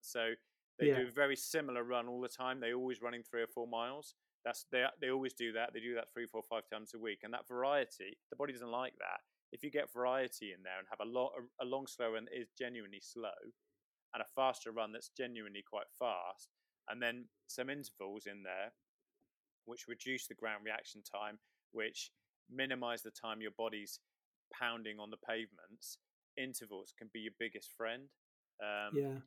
[0.00, 0.34] So
[0.78, 0.96] they yeah.
[0.96, 2.60] do a very similar run all the time.
[2.60, 4.14] They're always running three or four miles.
[4.44, 5.70] That's they they always do that.
[5.74, 8.70] They do that three, four, five times a week, and that variety, the body doesn't
[8.70, 9.20] like that.
[9.52, 12.40] If you get variety in there and have a long a long slow run that
[12.40, 13.36] is genuinely slow,
[14.14, 16.48] and a faster run that's genuinely quite fast,
[16.88, 18.72] and then some intervals in there,
[19.66, 21.38] which reduce the ground reaction time,
[21.72, 22.10] which
[22.50, 24.00] minimize the time your body's
[24.58, 25.98] pounding on the pavements.
[26.36, 28.04] Intervals can be your biggest friend.
[28.62, 29.18] Um, yeah,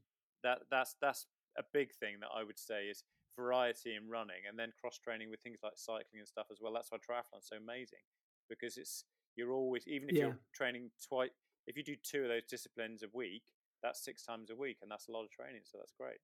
[0.43, 3.03] that that's that's a big thing that I would say is
[3.35, 6.73] variety in running and then cross training with things like cycling and stuff as well.
[6.73, 8.03] That's why triathlon's so amazing
[8.49, 10.25] because it's you're always even if yeah.
[10.25, 11.31] you're training twice
[11.67, 13.43] if you do two of those disciplines a week,
[13.81, 16.17] that's six times a week and that's a lot of training, so that's great.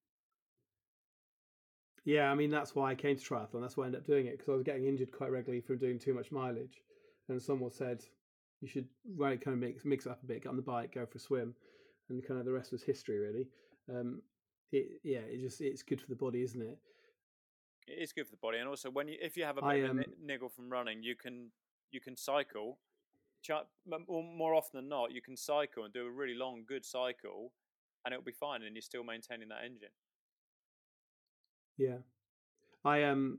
[2.04, 3.60] Yeah, I mean that's why I came to triathlon.
[3.60, 5.78] That's why I ended up doing it because I was getting injured quite regularly from
[5.78, 6.82] doing too much mileage,
[7.28, 8.04] and someone said
[8.60, 10.94] you should right kind of mix mix it up a bit, get on the bike,
[10.94, 11.54] go for a swim,
[12.08, 13.48] and kind of the rest was history really.
[13.88, 14.22] Um,
[14.72, 16.78] it yeah, it just it's good for the body, isn't it?
[17.90, 19.68] it is good for the body, and also when you if you have a bit
[19.68, 21.50] I, of a niggle from running, you can
[21.90, 22.78] you can cycle.
[24.06, 27.52] More often than not, you can cycle and do a really long, good cycle,
[28.04, 29.88] and it'll be fine, and you're still maintaining that engine.
[31.78, 31.98] Yeah,
[32.84, 33.38] I um,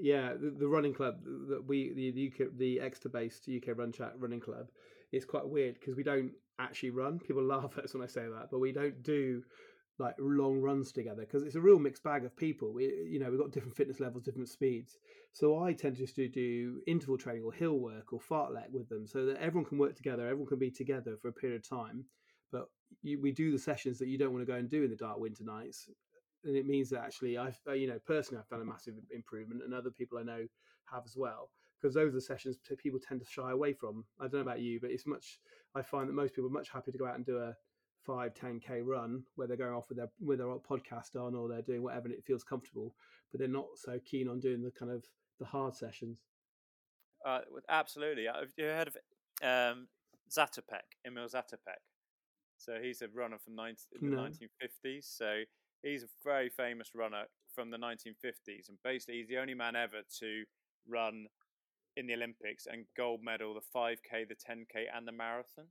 [0.00, 1.16] yeah, the, the running club
[1.48, 4.68] that we the, the UK the Exeter based UK Run Chat running club
[5.12, 7.18] is quite weird because we don't actually run.
[7.18, 9.42] People laugh at us when I say that, but we don't do
[9.98, 12.72] like long runs together because it's a real mixed bag of people.
[12.72, 14.98] We, you know, we've got different fitness levels, different speeds.
[15.32, 19.06] So I tend just to do interval training or hill work or fartlek with them,
[19.06, 22.04] so that everyone can work together, everyone can be together for a period of time.
[22.50, 22.68] But
[23.02, 24.96] you, we do the sessions that you don't want to go and do in the
[24.96, 25.88] dark winter nights,
[26.44, 29.62] and it means that actually, I've, uh, you know, personally, I've done a massive improvement,
[29.64, 30.46] and other people I know
[30.92, 31.50] have as well.
[31.80, 34.04] Because those are the sessions people tend to shy away from.
[34.18, 35.40] I don't know about you, but it's much.
[35.74, 37.54] I find that most people are much happy to go out and do a
[38.06, 41.62] five, 10k run where they're going off with their with their podcast on or they're
[41.62, 42.94] doing whatever and it feels comfortable,
[43.30, 45.04] but they're not so keen on doing the kind of
[45.38, 46.22] the hard sessions.
[47.24, 48.26] Uh, absolutely.
[48.26, 48.96] Have you heard of
[49.42, 49.88] um,
[50.30, 51.80] Zatopek, Emil Zatopek?
[52.58, 54.10] So he's a runner from 19, no.
[54.10, 55.04] the 1950s.
[55.16, 55.42] So
[55.84, 60.02] he's a very famous runner from the 1950s, and basically he's the only man ever
[60.20, 60.44] to
[60.88, 61.26] run
[61.96, 65.66] in the Olympics and gold medal the 5k, the 10k, and the marathon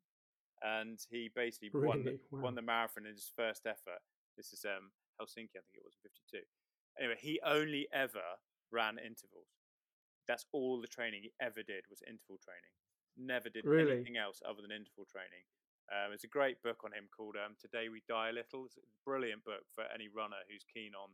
[0.63, 1.87] and he basically really?
[1.87, 2.41] won the, wow.
[2.41, 3.99] won the marathon in his first effort.
[4.37, 6.39] This is um, Helsinki, I think it was, 52.
[6.97, 8.39] Anyway, he only ever
[8.71, 9.51] ran intervals.
[10.27, 12.73] That's all the training he ever did was interval training.
[13.19, 13.99] Never did really?
[13.99, 15.43] anything else other than interval training.
[15.93, 18.77] Um, it's a great book on him called um, "Today We Die a Little." It's
[18.77, 21.13] a brilliant book for any runner who's keen on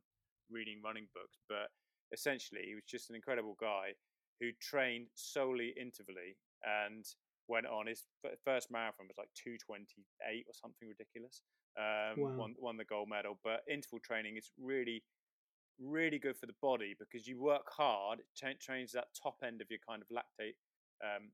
[0.50, 1.38] reading running books.
[1.52, 1.68] But
[2.16, 3.94] essentially, he was just an incredible guy
[4.40, 7.04] who trained solely intervally and
[7.48, 7.88] went on.
[7.88, 8.06] His
[8.46, 11.42] first marathon was like 228 or something ridiculous.
[11.78, 12.38] Um, wow.
[12.38, 13.40] won, won the gold medal.
[13.44, 15.04] But interval training is really,
[15.80, 18.20] really good for the body because you work hard.
[18.20, 20.56] It tra- trains that top end of your kind of lactate
[21.04, 21.32] um,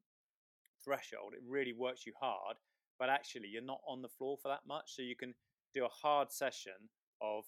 [0.83, 1.33] threshold.
[1.33, 2.57] It really works you hard,
[2.99, 4.95] but actually you're not on the floor for that much.
[4.95, 5.33] So you can
[5.73, 6.89] do a hard session
[7.21, 7.43] of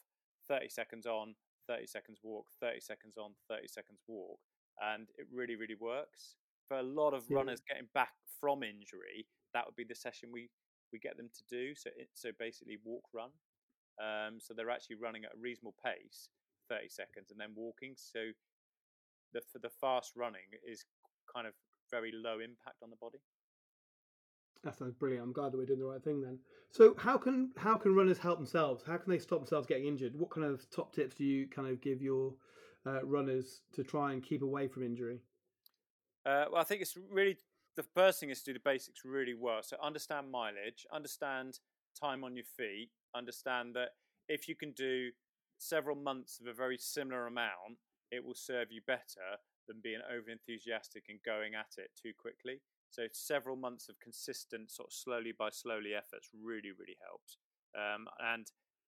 [0.48, 1.36] 30 seconds on,
[1.68, 4.40] 30 seconds walk, 30 seconds on, 30 seconds walk,
[4.82, 6.36] and it really, really works
[6.68, 7.38] for a lot of yeah.
[7.38, 10.50] runners getting back from injury, that would be the session we
[10.94, 11.76] we get them to do.
[11.76, 13.32] So it, so basically walk run.
[14.00, 16.30] Um, so they're actually running at a reasonable pace,
[16.70, 17.94] thirty seconds, and then walking.
[17.96, 18.32] So
[19.34, 20.86] the for the fast running is
[21.34, 21.54] kind of
[21.90, 23.20] very low impact on the body.
[24.64, 25.24] That sounds brilliant.
[25.24, 26.40] I'm glad that we're doing the right thing then.
[26.72, 28.84] So how can how can runners help themselves?
[28.86, 30.18] How can they stop themselves getting injured?
[30.18, 32.34] What kind of top tips do you kind of give your
[32.86, 35.20] uh, runners to try and keep away from injury?
[36.26, 37.38] Uh, well, I think it's really
[37.76, 39.62] the first thing is to do the basics really well.
[39.62, 41.60] So understand mileage, understand
[42.00, 43.90] time on your feet, understand that
[44.28, 45.12] if you can do
[45.58, 47.78] several months of a very similar amount,
[48.12, 52.62] it will serve you better than being over enthusiastic and going at it too quickly.
[52.90, 57.38] So several months of consistent, sort of slowly by slowly efforts really, really helps.
[57.76, 58.48] Um, and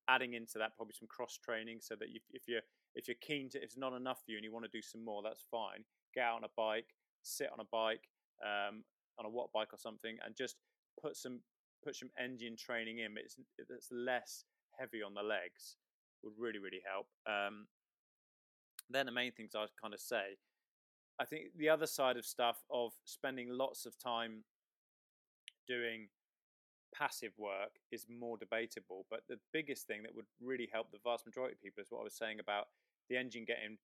[0.09, 3.49] adding into that probably some cross training so that if, if you're if you're keen
[3.51, 5.45] to, if it's not enough for you and you want to do some more, that's
[5.51, 5.85] fine.
[6.15, 8.09] Get out on a bike, sit on a bike,
[8.41, 8.83] um,
[9.19, 10.55] on a watt bike or something, and just
[10.99, 11.39] put some
[11.83, 13.13] put some engine training in.
[13.17, 14.43] It's it's less
[14.79, 15.77] heavy on the legs
[16.23, 17.07] would really really help.
[17.27, 17.67] Um,
[18.89, 20.37] then the main things I'd kind of say,
[21.19, 24.43] I think the other side of stuff of spending lots of time
[25.67, 26.07] doing
[26.95, 29.05] passive work is more debatable.
[29.09, 32.01] But the biggest thing that would really help the vast majority of people is what
[32.01, 32.67] I was saying about
[33.09, 33.77] the engine getting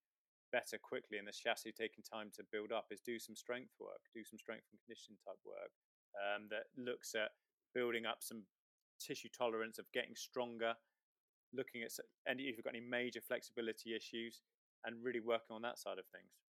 [0.52, 4.00] better quickly and the chassis taking time to build up is do some strength work,
[4.14, 5.74] do some strength and conditioning type work
[6.16, 7.36] um, that looks at
[7.74, 8.44] building up some
[9.00, 10.74] tissue tolerance of getting stronger,
[11.54, 11.92] looking at
[12.26, 14.42] and if you've got any major flexibility issues,
[14.86, 16.45] and really working on that side of things.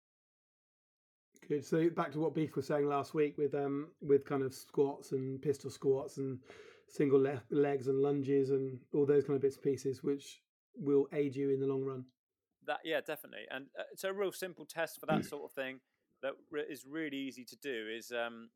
[1.48, 1.64] Good.
[1.64, 5.12] So back to what Beef was saying last week with um with kind of squats
[5.12, 6.38] and pistol squats and
[6.88, 10.42] single le- legs and lunges and all those kind of bits and pieces, which
[10.76, 12.04] will aid you in the long run.
[12.66, 13.46] That yeah, definitely.
[13.50, 15.80] And uh, it's a real simple test for that sort of thing
[16.22, 17.88] that re- is really easy to do.
[17.96, 18.50] Is um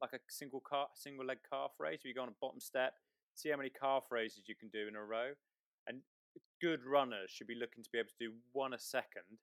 [0.00, 2.00] like a single car single leg calf raise.
[2.02, 2.94] Where you go on a bottom step,
[3.34, 5.32] see how many calf raises you can do in a row,
[5.86, 6.02] and
[6.60, 9.38] good runners should be looking to be able to do one a second,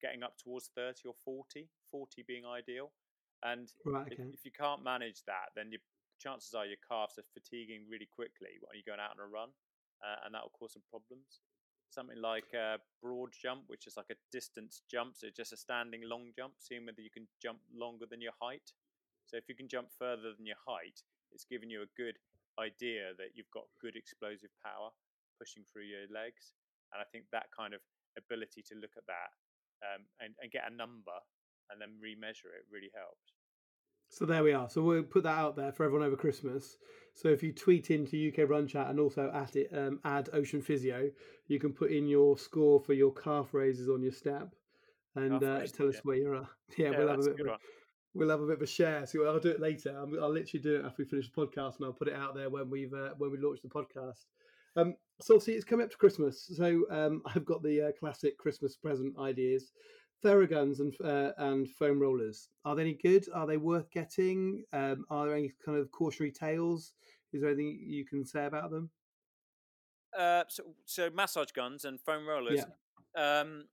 [0.00, 2.92] getting up towards 30 or 40, 40 being ideal.
[3.40, 4.28] And right, okay.
[4.28, 5.80] if, if, you can't manage that, then your
[6.20, 9.48] chances are your calves are fatiguing really quickly when you're going out on a run,
[10.04, 11.40] uh, and that will cause some problems.
[11.88, 16.04] Something like a broad jump, which is like a distance jump, so just a standing
[16.04, 18.72] long jump, seeing whether you can jump longer than your height.
[19.24, 21.00] So if you can jump further than your height,
[21.32, 22.20] it's giving you a good
[22.60, 24.92] idea that you've got good explosive power
[25.38, 26.56] pushing through your legs.
[26.92, 27.80] And I think that kind of
[28.16, 29.30] ability to look at that
[29.84, 31.16] um, and, and get a number
[31.70, 33.32] and then remeasure it really helps.
[34.08, 34.68] So there we are.
[34.70, 36.78] So we'll put that out there for everyone over Christmas.
[37.14, 40.62] So if you tweet into UK Run Chat and also at it um, add Ocean
[40.62, 41.10] Physio,
[41.48, 44.54] you can put in your score for your calf raises on your step
[45.16, 46.46] and uh, tell us where you're at.
[46.76, 47.46] Yeah, yeah we'll have a bit.
[47.46, 47.60] Of,
[48.14, 49.06] we'll have a bit of a share.
[49.06, 49.96] So I'll do it later.
[49.98, 52.34] i will literally do it after we finish the podcast, and I'll put it out
[52.34, 54.24] there when we've uh, when we launch the podcast.
[54.76, 58.36] Um, so see, it's coming up to Christmas, so um, I've got the uh, classic
[58.36, 59.72] Christmas present ideas.
[60.24, 62.48] Theraguns and uh, and foam rollers.
[62.64, 63.26] Are they any good?
[63.34, 64.64] Are they worth getting?
[64.72, 66.92] Um, are there any kind of cautionary tales?
[67.32, 68.90] Is there anything you can say about them?
[70.18, 72.64] Uh, so, so massage guns and foam rollers.
[73.14, 73.40] Yeah.
[73.40, 73.66] Um,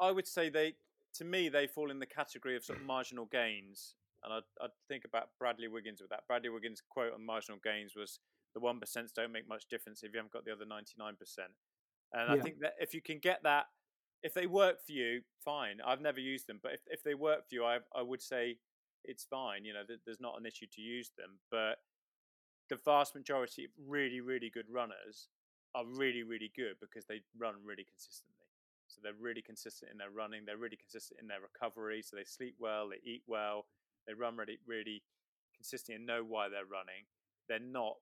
[0.00, 0.74] I would say they,
[1.14, 3.94] to me, they fall in the category of sort of marginal gains.
[4.22, 6.26] And I'd, I'd think about Bradley Wiggins with that.
[6.26, 8.18] Bradley Wiggins' quote on marginal gains was,
[8.54, 11.16] "The one percent don't make much difference if you haven't got the other ninety nine
[11.16, 11.50] percent."
[12.14, 12.40] And yeah.
[12.40, 13.66] I think that if you can get that
[14.24, 15.78] if they work for you, fine.
[15.86, 18.56] I've never used them, but if, if they work for you, I, I would say
[19.04, 19.66] it's fine.
[19.66, 21.38] You know, th- there's not an issue to use them.
[21.50, 21.76] But
[22.70, 25.28] the vast majority of really, really good runners
[25.74, 28.48] are really, really good because they run really consistently.
[28.88, 30.44] So they're really consistent in their running.
[30.46, 32.00] They're really consistent in their recovery.
[32.00, 33.66] So they sleep well, they eat well,
[34.06, 35.02] they run really, really
[35.54, 37.04] consistently and know why they're running.
[37.48, 38.00] They're not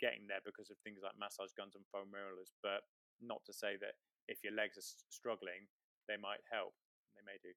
[0.00, 2.50] getting there because of things like massage guns and foam rollers.
[2.66, 2.82] But
[3.22, 3.94] not to say that
[4.28, 5.68] if your legs are struggling,
[6.08, 6.74] they might help.
[7.14, 7.50] They may do.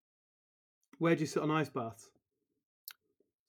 [0.99, 2.09] Where do you sit on ice baths?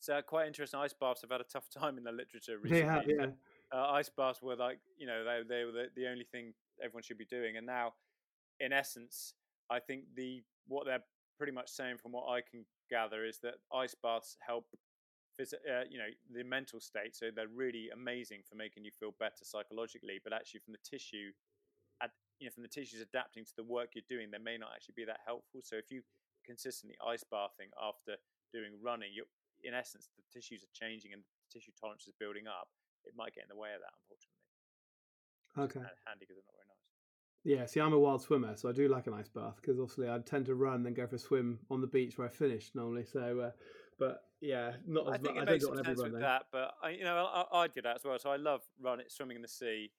[0.01, 0.79] So quite interesting.
[0.81, 2.83] Ice baths have had a tough time in the literature recently.
[2.83, 3.27] They have, yeah.
[3.73, 7.03] Uh, ice baths were like you know they they were the, the only thing everyone
[7.03, 7.95] should be doing, and now,
[8.61, 9.35] in essence,
[9.71, 11.03] I think the what they're
[11.39, 14.67] pretty much saying from what I can gather is that ice baths help
[15.41, 19.45] uh, you know the mental state so they're really amazing for making you feel better
[19.45, 21.31] psychologically but actually from the tissue
[22.39, 24.95] you know from the tissues adapting to the work you're doing, they may not actually
[24.97, 25.61] be that helpful.
[25.63, 26.03] So if you
[26.45, 28.17] consistently ice bathing after
[28.53, 29.31] doing running, you're
[29.65, 32.69] in essence the tissues are changing and the tissue tolerance is building up.
[33.05, 34.37] It might get in the way of that, unfortunately.
[35.57, 35.81] Okay.
[36.07, 36.77] handy because they're not very nice.
[37.47, 40.11] Yeah, see, I'm a wild swimmer, so I do like an ice bath because obviously
[40.11, 42.73] I tend to run then go for a swim on the beach where I finish
[42.75, 43.05] normally.
[43.05, 43.51] So, uh,
[43.99, 45.43] but yeah, not as I think much.
[45.43, 48.05] it makes some sense with that, but I, you know, I, would do that as
[48.05, 48.19] well.
[48.19, 49.91] So I love running, swimming in the sea.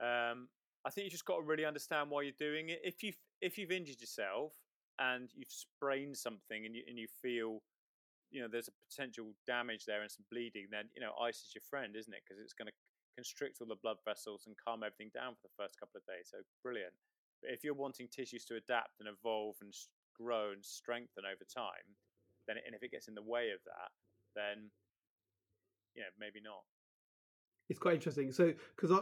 [0.00, 0.48] Um,
[0.86, 2.80] I think you just got to really understand why you're doing it.
[2.84, 4.52] If you've if you've injured yourself
[4.98, 7.62] and you've sprained something and you and you feel
[8.30, 11.52] you know there's a potential damage there and some bleeding, then you know ice is
[11.54, 12.22] your friend, isn't it?
[12.26, 12.76] Because it's going to
[13.16, 16.30] constrict all the blood vessels and calm everything down for the first couple of days.
[16.30, 16.94] So brilliant.
[17.42, 19.74] But if you're wanting tissues to adapt and evolve and
[20.14, 21.98] grow and strengthen over time,
[22.46, 23.90] then and if it gets in the way of that,
[24.38, 24.70] then
[25.94, 26.62] you know maybe not.
[27.68, 28.32] It's quite interesting.
[28.32, 28.98] So, because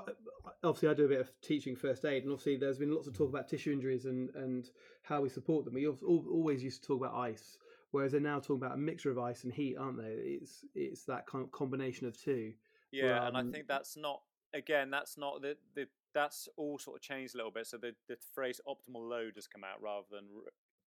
[0.64, 3.16] obviously I do a bit of teaching first aid, and obviously there's been lots of
[3.16, 4.68] talk about tissue injuries and and
[5.02, 5.74] how we support them.
[5.74, 7.58] We always used to talk about ice,
[7.92, 10.14] whereas they're now talking about a mixture of ice and heat, aren't they?
[10.42, 12.52] It's it's that kind of combination of two.
[12.92, 14.22] Yeah, um, and I um, think that's not
[14.54, 17.66] again that's not the the that's all sort of changed a little bit.
[17.66, 20.24] So the the phrase optimal load has come out rather than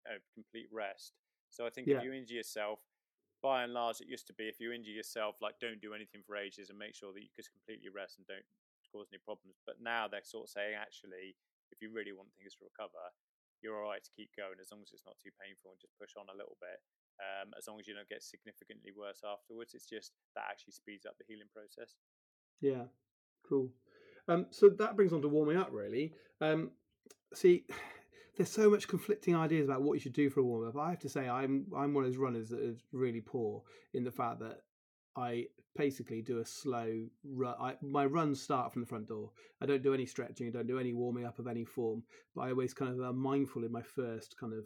[0.05, 1.13] uh, complete rest.
[1.51, 1.97] So I think yeah.
[1.97, 2.79] if you injure yourself,
[3.41, 6.21] by and large, it used to be if you injure yourself, like don't do anything
[6.25, 8.45] for ages and make sure that you just completely rest and don't
[8.91, 9.61] cause any problems.
[9.63, 11.37] But now they're sort of saying, actually,
[11.71, 13.01] if you really want things to recover,
[13.61, 15.95] you're all right to keep going as long as it's not too painful and just
[15.99, 16.79] push on a little bit.
[17.19, 21.03] Um, as long as you don't get significantly worse afterwards, it's just that actually speeds
[21.03, 21.99] up the healing process.
[22.63, 22.87] Yeah,
[23.43, 23.71] cool.
[24.27, 26.13] Um, so that brings on to warming up, really.
[26.39, 26.71] Um,
[27.33, 27.65] see,
[28.39, 30.77] there's so much conflicting ideas about what you should do for a warm up.
[30.77, 34.05] I have to say, I'm I'm one of those runners that is really poor in
[34.05, 34.61] the fact that
[35.17, 37.55] I basically do a slow run.
[37.59, 39.31] I, my runs start from the front door.
[39.61, 40.47] I don't do any stretching.
[40.47, 42.03] I don't do any warming up of any form.
[42.33, 44.65] But I always kind of am mindful in my first kind of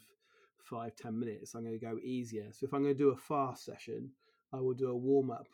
[0.61, 1.55] five ten minutes.
[1.55, 2.49] I'm going to go easier.
[2.51, 4.11] So if I'm going to do a fast session,
[4.53, 5.47] I will do a warm up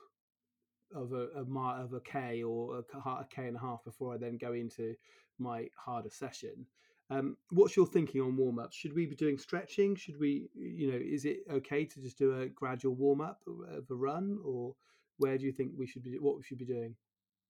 [0.93, 4.17] of a, a of a k or a, a k and a half before I
[4.17, 4.95] then go into
[5.37, 6.65] my harder session.
[7.11, 8.75] Um, what's your thinking on warm ups?
[8.75, 9.95] Should we be doing stretching?
[9.95, 13.89] Should we, you know, is it okay to just do a gradual warm up of
[13.89, 14.75] a run, or
[15.17, 16.19] where do you think we should be?
[16.19, 16.95] What we should be doing?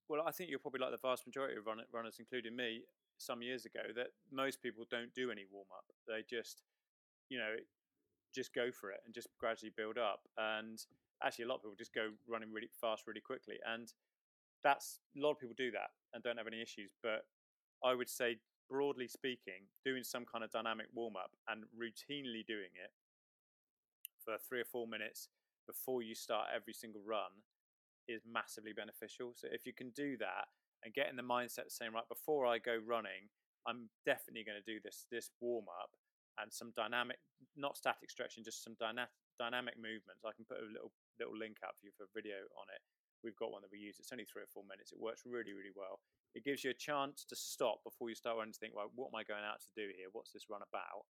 [0.08, 2.84] Well, I think you're probably like the vast majority of runners, including me,
[3.17, 5.84] some years ago, that most people don't do any warm up.
[6.08, 6.63] They just,
[7.28, 7.56] you know,
[8.34, 10.22] just go for it and just gradually build up.
[10.38, 10.80] And
[11.22, 13.91] actually, a lot of people just go running really fast, really quickly, and
[14.63, 16.93] that's a lot of people do that and don't have any issues.
[17.04, 17.26] But
[17.84, 18.38] I would say
[18.69, 22.91] broadly speaking, doing some kind of dynamic warm up and routinely doing it
[24.23, 25.29] for three or four minutes
[25.65, 27.32] before you start every single run
[28.08, 29.34] is massively beneficial.
[29.36, 30.49] So if you can do that
[30.84, 33.29] and get in the mindset saying, right, before I go running,
[33.67, 35.91] I'm definitely going to do this this warm up
[36.41, 37.19] and some dynamic,
[37.58, 40.23] not static stretching, just some dyna- dynamic movements.
[40.23, 42.82] I can put a little little link out for you for a video on it.
[43.21, 43.99] We've got one that we use.
[43.99, 44.95] It's only three or four minutes.
[44.95, 45.99] It works really, really well.
[46.36, 49.10] It gives you a chance to stop before you start running to think, well, what
[49.10, 50.13] am I going out to do here?
[50.13, 51.10] What's this run about?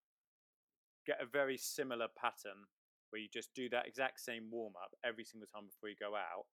[1.06, 2.72] Get a very similar pattern
[3.10, 6.16] where you just do that exact same warm up every single time before you go
[6.16, 6.48] out.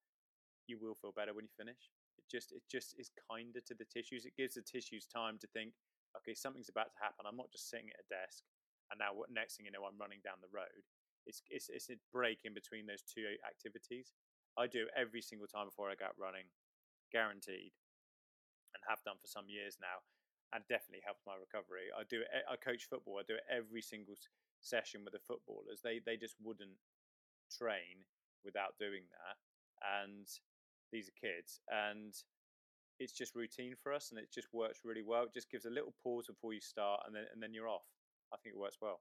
[0.66, 1.92] You will feel better when you finish.
[2.18, 4.26] It just it just is kinder to the tissues.
[4.26, 5.76] It gives the tissues time to think,
[6.18, 7.28] okay, something's about to happen.
[7.28, 8.42] I'm not just sitting at a desk
[8.90, 10.82] and now what next thing you know I'm running down the road.
[11.26, 14.14] It's it's it's a break in between those two activities.
[14.58, 16.48] I do every single time before I go out running,
[17.12, 17.74] guaranteed
[18.76, 20.04] and have done for some years now,
[20.52, 21.88] and definitely helps my recovery.
[21.88, 22.20] I do.
[22.20, 23.16] It I coach football.
[23.16, 24.20] I do it every single
[24.60, 25.80] session with the footballers.
[25.80, 26.76] They they just wouldn't
[27.48, 28.04] train
[28.44, 29.36] without doing that,
[30.04, 30.28] and
[30.92, 32.12] these are kids, and
[33.00, 35.24] it's just routine for us, and it just works really well.
[35.24, 37.88] It just gives a little pause before you start, and then and then you're off.
[38.32, 39.00] I think it works well.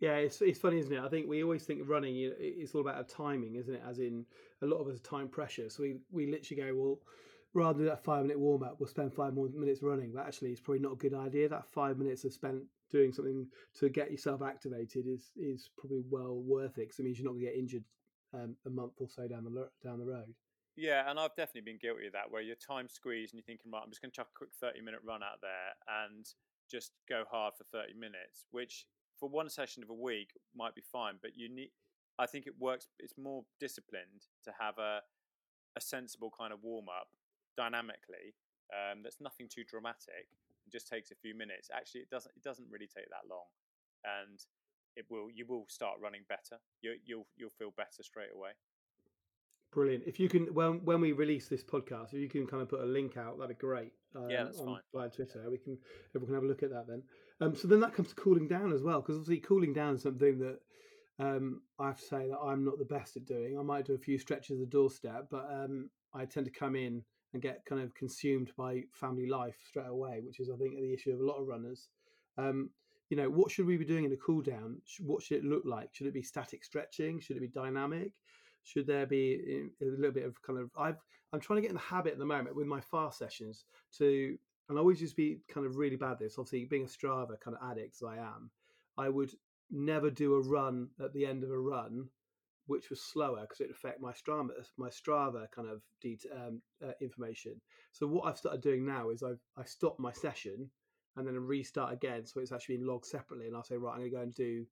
[0.00, 1.00] Yeah, it's it's funny, isn't it?
[1.00, 3.82] I think we always think running it's all about timing, isn't it?
[3.88, 4.26] As in,
[4.62, 5.70] a lot of us time pressure.
[5.70, 6.98] So we we literally go, well,
[7.54, 10.12] rather than that five minute warm up, we'll spend five more minutes running.
[10.12, 11.48] But actually, it's probably not a good idea.
[11.48, 13.46] That five minutes of spent doing something
[13.78, 17.32] to get yourself activated is is probably well worth it because it means you're not
[17.32, 17.84] going to get injured
[18.34, 20.34] um, a month or so down the down the road.
[20.76, 23.70] Yeah, and I've definitely been guilty of that, where you're time squeezed and you're thinking,
[23.70, 25.70] right, I'm just going to chuck a quick 30 minute run out there
[26.04, 26.26] and
[26.68, 28.86] just go hard for 30 minutes, which
[29.16, 31.70] for one session of a week might be fine, but you need.
[32.18, 32.86] I think it works.
[32.98, 35.00] It's more disciplined to have a
[35.76, 37.08] a sensible kind of warm up
[37.56, 38.34] dynamically
[38.72, 40.28] um, that's nothing too dramatic
[40.66, 43.46] it just takes a few minutes actually it doesn't it doesn't really take that long
[44.04, 44.40] and
[44.96, 48.50] it will you will start running better you, you'll you'll feel better straight away
[49.72, 52.68] brilliant if you can when when we release this podcast if you can kind of
[52.68, 55.58] put a link out that'd be great um, yeah that's on, fine via twitter we
[55.58, 55.76] can
[56.14, 57.02] everyone can have a look at that then
[57.40, 60.02] um, so then that comes to cooling down as well because obviously cooling down is
[60.02, 60.58] something that
[61.18, 63.58] um, I have to say that I'm not the best at doing.
[63.58, 66.74] I might do a few stretches of the doorstep, but um, I tend to come
[66.74, 67.02] in
[67.34, 70.94] and get kind of consumed by family life straight away, which is, I think, the
[70.94, 71.88] issue of a lot of runners.
[72.38, 72.70] Um,
[73.10, 74.80] you know, what should we be doing in a cool down?
[75.00, 75.90] What should it look like?
[75.92, 77.20] Should it be static stretching?
[77.20, 78.12] Should it be dynamic?
[78.62, 80.70] Should there be a little bit of kind of?
[80.78, 80.96] I've
[81.32, 83.64] I'm trying to get in the habit at the moment with my fast sessions
[83.98, 86.38] to, and I always used to be kind of really bad at this.
[86.38, 88.50] Obviously, being a Strava kind of addict as I am,
[88.96, 89.32] I would
[89.70, 92.08] never do a run at the end of a run
[92.66, 96.92] which was slower because it affect my Strava, my Strava kind of det- um, uh,
[97.00, 97.60] information.
[97.92, 100.70] So what I've started doing now is I've I stop my session
[101.16, 103.46] and then I restart again, so it's actually been logged separately.
[103.46, 104.66] And I'll say, right, I'm going to go and do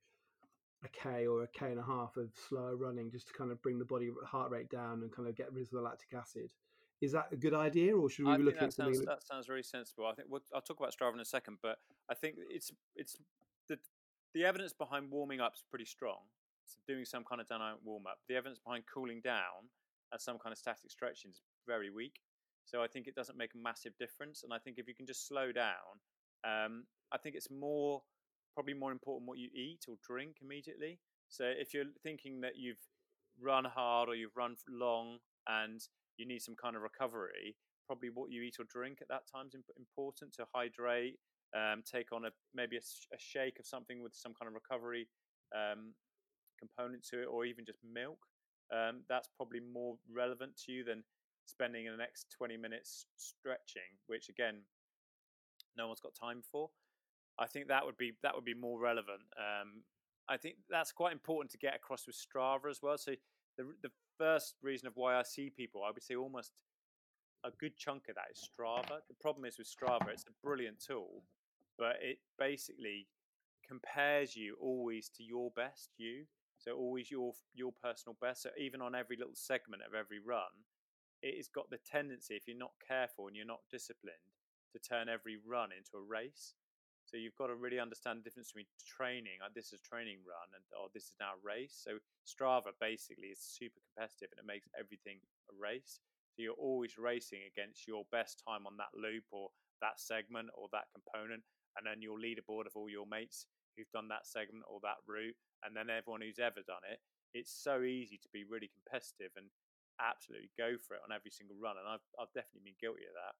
[0.84, 3.62] a k or a k and a half of slower running just to kind of
[3.62, 6.50] bring the body heart rate down and kind of get rid of the lactic acid.
[7.00, 8.94] Is that a good idea, or should we I be looking that at something?
[8.94, 10.06] sounds that sounds very sensible.
[10.06, 11.78] I think we'll, I'll talk about Strava in a second, but
[12.08, 13.16] I think it's it's
[13.68, 13.78] the
[14.34, 16.18] the evidence behind warming up is pretty strong.
[16.86, 18.18] Doing some kind of dynamic warm up.
[18.28, 19.70] The evidence behind cooling down
[20.10, 22.20] and some kind of static stretching is very weak.
[22.64, 24.42] So I think it doesn't make a massive difference.
[24.44, 26.00] And I think if you can just slow down,
[26.44, 28.02] um, I think it's more
[28.54, 30.98] probably more important what you eat or drink immediately.
[31.28, 32.82] So if you're thinking that you've
[33.40, 35.80] run hard or you've run long and
[36.18, 37.56] you need some kind of recovery,
[37.86, 41.16] probably what you eat or drink at that time is important to hydrate,
[41.56, 42.80] um, take on a maybe a,
[43.14, 45.08] a, shake of something with some kind of recovery
[45.54, 45.92] um,
[46.62, 48.18] component to it, or even just milk.
[48.72, 51.02] Um, that's probably more relevant to you than
[51.46, 54.62] spending the next 20 minutes stretching, which again,
[55.76, 56.70] no one's got time for.
[57.38, 59.22] I think that would be that would be more relevant.
[59.36, 59.82] Um,
[60.28, 62.98] I think that's quite important to get across with Strava as well.
[62.98, 63.12] So
[63.56, 66.52] the the first reason of why I see people, I would say almost
[67.44, 69.00] a good chunk of that is Strava.
[69.08, 71.24] The problem is with Strava, it's a brilliant tool,
[71.78, 73.08] but it basically
[73.66, 76.24] compares you always to your best you.
[76.62, 78.42] So always your your personal best.
[78.42, 80.54] So even on every little segment of every run,
[81.22, 84.30] it has got the tendency, if you're not careful and you're not disciplined,
[84.72, 86.54] to turn every run into a race.
[87.04, 90.54] So you've got to really understand the difference between training, like this is training run,
[90.54, 91.74] and oh, this is now a race.
[91.74, 95.18] So Strava basically is super competitive and it makes everything
[95.50, 95.98] a race.
[96.30, 99.50] So you're always racing against your best time on that loop or
[99.82, 101.42] that segment or that component,
[101.76, 105.36] and then your leaderboard of all your mates who've done that segment or that route,
[105.64, 107.00] and then everyone who's ever done it.
[107.34, 109.48] It's so easy to be really competitive and
[110.00, 113.16] absolutely go for it on every single run, and I've I've definitely been guilty of
[113.16, 113.34] that.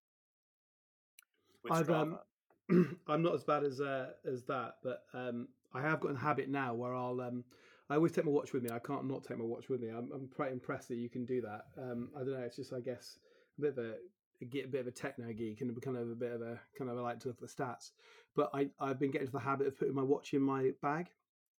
[1.71, 2.19] I've um,
[3.09, 6.49] I'm not as bad as uh, as that, but um, I have got a habit
[6.49, 7.45] now where I'll um,
[7.91, 8.71] I always take my watch with me.
[8.71, 9.89] I can't not take my watch with me.
[9.89, 11.67] I'm, I'm quite impressed that you can do that.
[11.77, 12.41] Um, I don't know.
[12.41, 13.19] It's just I guess
[13.59, 13.95] a bit of a,
[14.51, 16.91] get a bit of a techno geek and kind of a bit of a kind
[16.91, 17.91] of I like to look at the stats.
[18.35, 21.09] But I I've been getting to the habit of putting my watch in my bag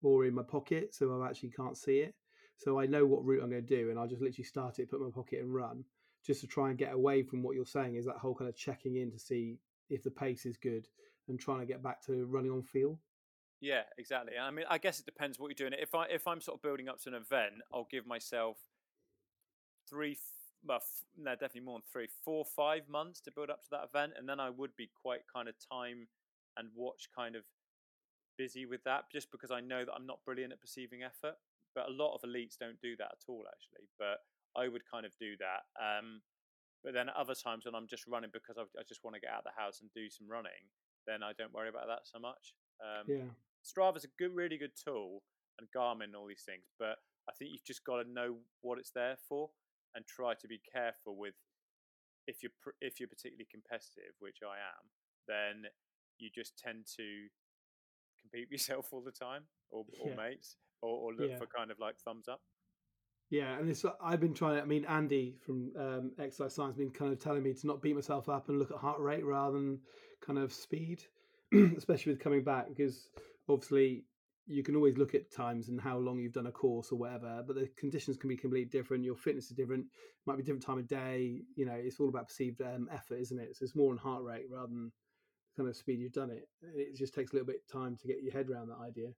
[0.01, 2.13] or in my pocket, so I actually can't see it.
[2.57, 4.89] So I know what route I'm going to do, and I'll just literally start it,
[4.89, 5.83] put my pocket, and run,
[6.25, 7.95] just to try and get away from what you're saying.
[7.95, 9.59] Is that whole kind of checking in to see
[9.89, 10.87] if the pace is good
[11.27, 12.99] and trying to get back to running on feel.
[13.61, 14.33] Yeah, exactly.
[14.37, 15.79] I mean, I guess it depends what you're doing.
[15.81, 18.57] If I if I'm sort of building up to an event, I'll give myself
[19.89, 20.17] three,
[20.65, 20.81] well,
[21.17, 24.27] no, definitely more than three, four, five months to build up to that event, and
[24.27, 26.07] then I would be quite kind of time
[26.57, 27.43] and watch kind of
[28.37, 31.35] busy with that, just because I know that I'm not brilliant at perceiving effort.
[31.75, 33.89] But a lot of elites don't do that at all, actually.
[33.97, 34.19] But
[34.55, 35.65] I would kind of do that.
[35.81, 36.21] Um,
[36.83, 39.31] but then other times when I'm just running because I, I just want to get
[39.31, 40.69] out of the house and do some running,
[41.07, 42.53] then I don't worry about that so much.
[42.79, 43.31] Um, yeah.
[43.65, 45.23] Strava's a good, really good tool,
[45.57, 46.69] and Garmin and all these things.
[46.77, 46.97] But
[47.27, 49.49] I think you've just got to know what it's there for
[49.95, 51.35] and try to be careful with.
[52.25, 54.87] If you're if you're particularly competitive, which I am,
[55.27, 55.69] then
[56.19, 57.27] you just tend to
[58.21, 60.15] compete with yourself all the time, or, or yeah.
[60.15, 61.37] mates, or, or look yeah.
[61.37, 62.41] for kind of like thumbs up.
[63.29, 64.61] Yeah, and it's I've been trying.
[64.61, 67.81] I mean, Andy from um, Exercise Science has been kind of telling me to not
[67.81, 69.79] beat myself up and look at heart rate rather than
[70.25, 71.03] kind of speed,
[71.77, 73.09] especially with coming back because
[73.49, 74.05] obviously
[74.45, 77.43] you can always look at times and how long you've done a course or whatever,
[77.45, 79.03] but the conditions can be completely different.
[79.03, 81.41] Your fitness is different, it might be different time of day.
[81.55, 83.55] You know, it's all about perceived um, effort, isn't it?
[83.55, 84.91] So it's more on heart rate rather than
[85.55, 86.49] kind of speed you've done it.
[86.75, 89.09] It just takes a little bit of time to get your head around that idea.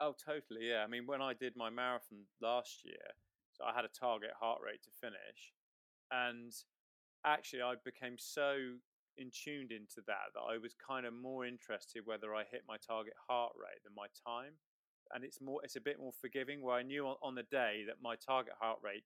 [0.00, 0.68] Oh, totally.
[0.68, 0.82] Yeah.
[0.82, 3.14] I mean, when I did my marathon last year,
[3.52, 5.52] so I had a target heart rate to finish.
[6.10, 6.52] And
[7.24, 8.74] actually, I became so
[9.16, 12.76] in tuned into that that I was kind of more interested whether I hit my
[12.76, 14.58] target heart rate than my time.
[15.12, 16.62] And it's more, it's a bit more forgiving.
[16.62, 19.04] Where I knew on, on the day that my target heart rate,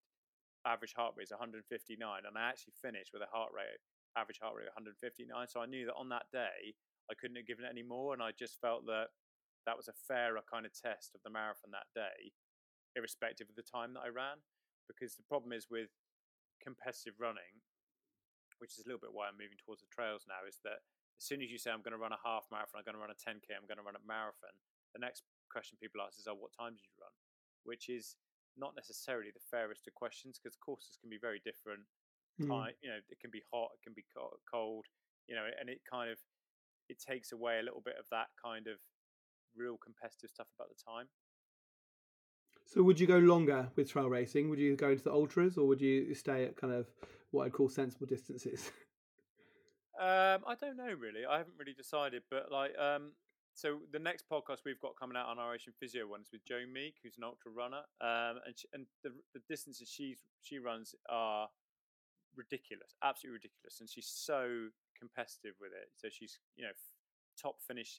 [0.65, 3.83] average heart rate is 159, and I actually finished with a heart rate,
[4.17, 5.27] average heart rate of 159.
[5.51, 6.73] So I knew that on that day
[7.11, 9.11] I couldn't have given it any more, and I just felt that
[9.67, 12.33] that was a fairer kind of test of the marathon that day
[12.97, 14.41] irrespective of the time that I ran.
[14.89, 15.93] Because the problem is with
[16.63, 17.61] competitive running,
[18.59, 20.83] which is a little bit why I'm moving towards the trails now, is that
[21.19, 23.03] as soon as you say I'm going to run a half marathon, I'm going to
[23.03, 24.55] run a 10k, I'm going to run a marathon,
[24.95, 27.13] the next question people ask is, "Oh, what time did you run?"
[27.65, 28.17] Which is
[28.57, 31.87] not necessarily the fairest of questions because courses can be very different.
[32.41, 32.49] Mm.
[32.49, 34.87] Time, you know, it can be hot, it can be cold,
[35.27, 36.19] you know, and it kind of
[36.89, 38.79] it takes away a little bit of that kind of
[39.55, 41.09] real competitive stuff about the time.
[42.69, 44.51] So would you go longer with trail racing?
[44.51, 46.87] Would you go into the ultras, or would you stay at kind of
[47.31, 48.71] what I'd call sensible distances?
[49.99, 51.27] Um, I don't know really.
[51.29, 53.11] I haven't really decided, but like, um,
[53.55, 56.45] so the next podcast we've got coming out on our Ocean Physio one is with
[56.47, 60.61] Jo Meek, who's an ultra runner, um, and she, and the the distances she's she
[60.61, 61.49] runs are
[62.37, 65.91] ridiculous, absolutely ridiculous, and she's so competitive with it.
[65.97, 66.79] So she's you know
[67.35, 67.99] top finish,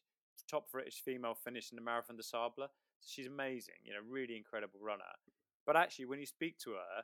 [0.49, 2.71] top British female finish in the Marathon des Sables.
[3.05, 5.11] She's amazing, you know, really incredible runner.
[5.65, 7.03] But actually, when you speak to her,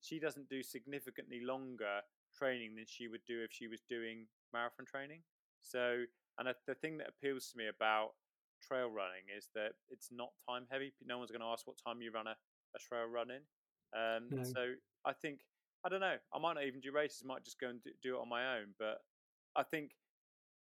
[0.00, 2.00] she doesn't do significantly longer
[2.36, 5.22] training than she would do if she was doing marathon training.
[5.62, 6.04] So,
[6.38, 8.10] and the thing that appeals to me about
[8.62, 10.92] trail running is that it's not time heavy.
[11.04, 12.36] No one's going to ask what time you run a,
[12.74, 13.42] a trail run in.
[13.94, 14.44] Um, no.
[14.44, 14.74] So
[15.04, 15.40] I think
[15.84, 16.16] I don't know.
[16.34, 17.22] I might not even do races.
[17.24, 18.74] Might just go and do, do it on my own.
[18.78, 18.98] But
[19.54, 19.92] I think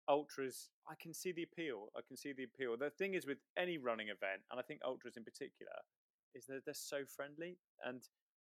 [0.09, 0.70] ultras.
[0.88, 1.88] I can see the appeal.
[1.96, 2.76] I can see the appeal.
[2.76, 5.72] The thing is with any running event, and I think ultras in particular,
[6.34, 8.02] is that they're so friendly and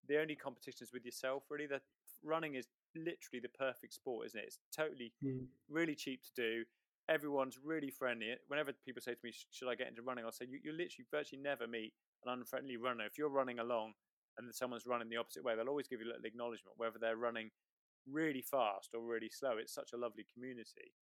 [0.09, 1.45] the only competition is with yourself.
[1.51, 1.83] Really, that
[2.25, 4.45] running is literally the perfect sport, isn't it?
[4.47, 5.47] It's totally mm.
[5.69, 6.65] really cheap to do.
[7.09, 8.35] Everyone's really friendly.
[8.49, 11.07] Whenever people say to me, "Should I get into running?" I'll say, "You, you literally
[11.11, 11.93] virtually never meet
[12.25, 13.05] an unfriendly runner.
[13.07, 13.95] If you're running along
[14.39, 17.17] and someone's running the opposite way, they'll always give you a little acknowledgement, whether they're
[17.17, 17.51] running
[18.11, 19.57] really fast or really slow.
[19.59, 20.93] It's such a lovely community.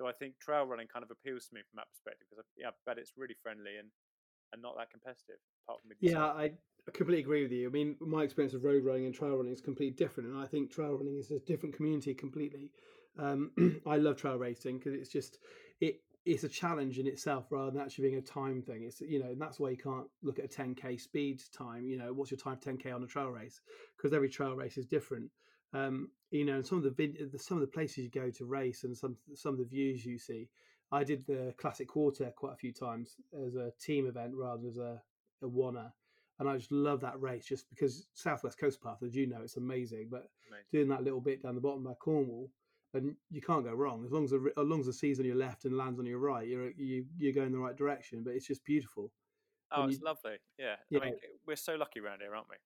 [0.00, 2.48] So I think trail running kind of appeals to me from that perspective because I,
[2.56, 3.90] yeah, I bet it's really friendly and
[4.54, 5.36] and not that competitive.
[5.68, 6.52] Apart from yeah, I
[6.94, 7.68] completely agree with you.
[7.68, 10.46] I mean, my experience of road running and trail running is completely different, and I
[10.46, 12.72] think trail running is a different community completely.
[13.18, 13.50] Um,
[13.86, 15.38] I love trail racing because it's just
[15.82, 18.84] it it's a challenge in itself rather than actually being a time thing.
[18.84, 21.86] It's you know, and that's why you can't look at a 10k speed time.
[21.86, 23.60] You know, what's your time 10k on a trail race?
[23.98, 25.30] Because every trail race is different.
[25.72, 28.44] Um, you know, and some of the, vid- some of the places you go to
[28.44, 30.48] race and some some of the views you see.
[30.92, 33.16] I did the classic quarter quite a few times
[33.46, 35.00] as a team event rather than as a,
[35.42, 35.92] a oneer.
[36.40, 39.56] And I just love that race just because Southwest Coast Path, as you know, it's
[39.56, 40.08] amazing.
[40.10, 40.66] But amazing.
[40.72, 42.50] doing that little bit down the bottom by Cornwall,
[42.94, 45.26] and you can't go wrong as long as the, as long as the sea's on
[45.26, 48.22] your left and lands on your right, you're you you're going the right direction.
[48.24, 49.12] But it's just beautiful.
[49.70, 50.38] Oh, and it's you, lovely.
[50.58, 50.76] Yeah.
[50.88, 51.14] yeah, I mean,
[51.46, 52.56] we're so lucky around here, aren't we?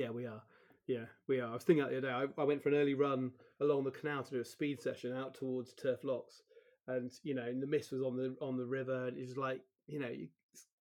[0.00, 0.42] Yeah, we are.
[0.86, 1.50] Yeah, we are.
[1.50, 2.12] I was thinking out the other day.
[2.12, 5.16] I, I went for an early run along the canal to do a speed session
[5.16, 6.42] out towards Turf Locks,
[6.86, 9.62] and you know, and the mist was on the on the river, and it's like
[9.86, 10.28] you know, you,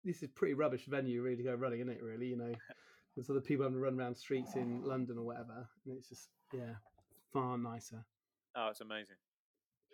[0.03, 2.03] this is pretty rubbish venue really to go running, isn't it?
[2.03, 2.51] Really, you know,
[3.15, 6.29] there's other people having to run around streets in London or whatever, and it's just
[6.53, 6.75] yeah,
[7.31, 8.03] far nicer.
[8.55, 9.15] Oh, it's amazing.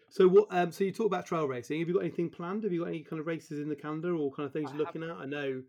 [0.09, 0.47] So what?
[0.49, 1.79] Um, so you talk about trail racing.
[1.79, 2.63] Have you got anything planned?
[2.63, 4.79] Have you got any kind of races in the calendar or kind of things you're
[4.79, 5.11] looking at?
[5.11, 5.61] I know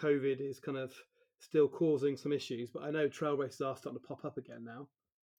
[0.00, 0.92] COVID is kind of
[1.40, 4.64] still causing some issues, but I know trail races are starting to pop up again
[4.64, 4.88] now.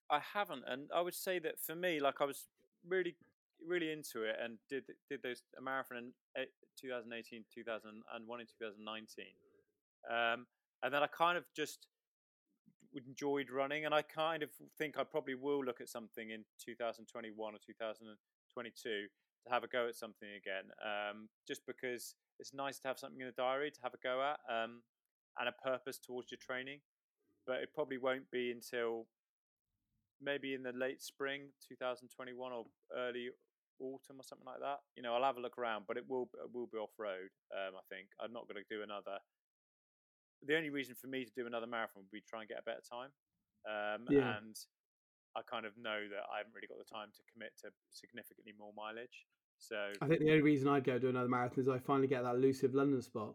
[0.09, 2.47] I haven't, and I would say that for me, like I was
[2.87, 3.15] really
[3.65, 6.45] really into it and did did those a marathon in
[6.79, 9.25] 2018, 2001, and 2019.
[10.09, 10.45] Um,
[10.83, 11.87] and then I kind of just
[12.93, 17.53] enjoyed running, and I kind of think I probably will look at something in 2021
[17.53, 20.71] or 2022 to have a go at something again.
[20.81, 24.21] Um, just because it's nice to have something in the diary to have a go
[24.21, 24.81] at um,
[25.39, 26.79] and a purpose towards your training.
[27.45, 29.07] But it probably won't be until
[30.21, 32.65] maybe in the late spring 2021 or
[32.95, 33.29] early
[33.79, 34.81] autumn or something like that.
[34.95, 37.31] You know, I'll have a look around, but it will it will be off road.
[37.53, 39.21] Um, I think I'm not going to do another.
[40.45, 42.67] The only reason for me to do another marathon would be try and get a
[42.67, 43.09] better time.
[43.65, 44.37] Um, yeah.
[44.37, 44.53] And
[45.33, 48.53] I kind of know that I haven't really got the time to commit to significantly
[48.57, 49.25] more mileage.
[49.59, 52.23] So I think the only reason I'd go do another marathon is I finally get
[52.23, 53.33] that elusive London spot.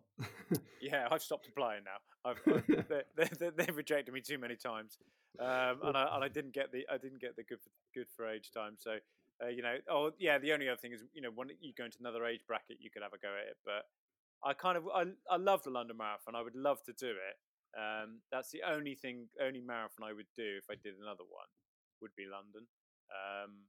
[0.81, 2.31] yeah, I've stopped applying now.
[2.31, 4.99] I've, I've they, they, they've rejected me too many times,
[5.41, 8.07] um, and, I, and I didn't get the I didn't get the good for, good
[8.17, 8.77] for age time.
[8.79, 8.99] So
[9.43, 11.85] uh, you know, oh yeah, the only other thing is, you know, when you go
[11.85, 13.57] into another age bracket, you could have a go at it.
[13.65, 13.85] But
[14.45, 16.35] I kind of, I, I love the London Marathon.
[16.37, 17.37] I would love to do it.
[17.75, 21.49] Um, that's the only thing, only marathon I would do if I did another one
[22.03, 22.67] would be London.
[23.09, 23.65] Um,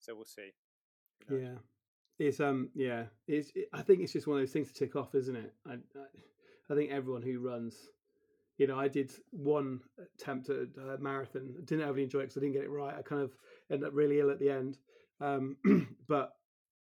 [0.00, 0.50] so we'll see.
[1.30, 1.58] Yeah,
[2.18, 3.50] it's um, yeah, it's.
[3.54, 5.52] It, I think it's just one of those things to tick off, isn't it?
[5.66, 6.06] I, I,
[6.70, 7.74] I think everyone who runs
[8.58, 9.80] you know, I did one
[10.16, 11.54] attempt at a marathon.
[11.64, 12.94] Didn't really enjoy it because I didn't get it right.
[12.98, 13.30] I kind of
[13.70, 14.78] ended up really ill at the end.
[15.20, 15.56] Um,
[16.08, 16.32] but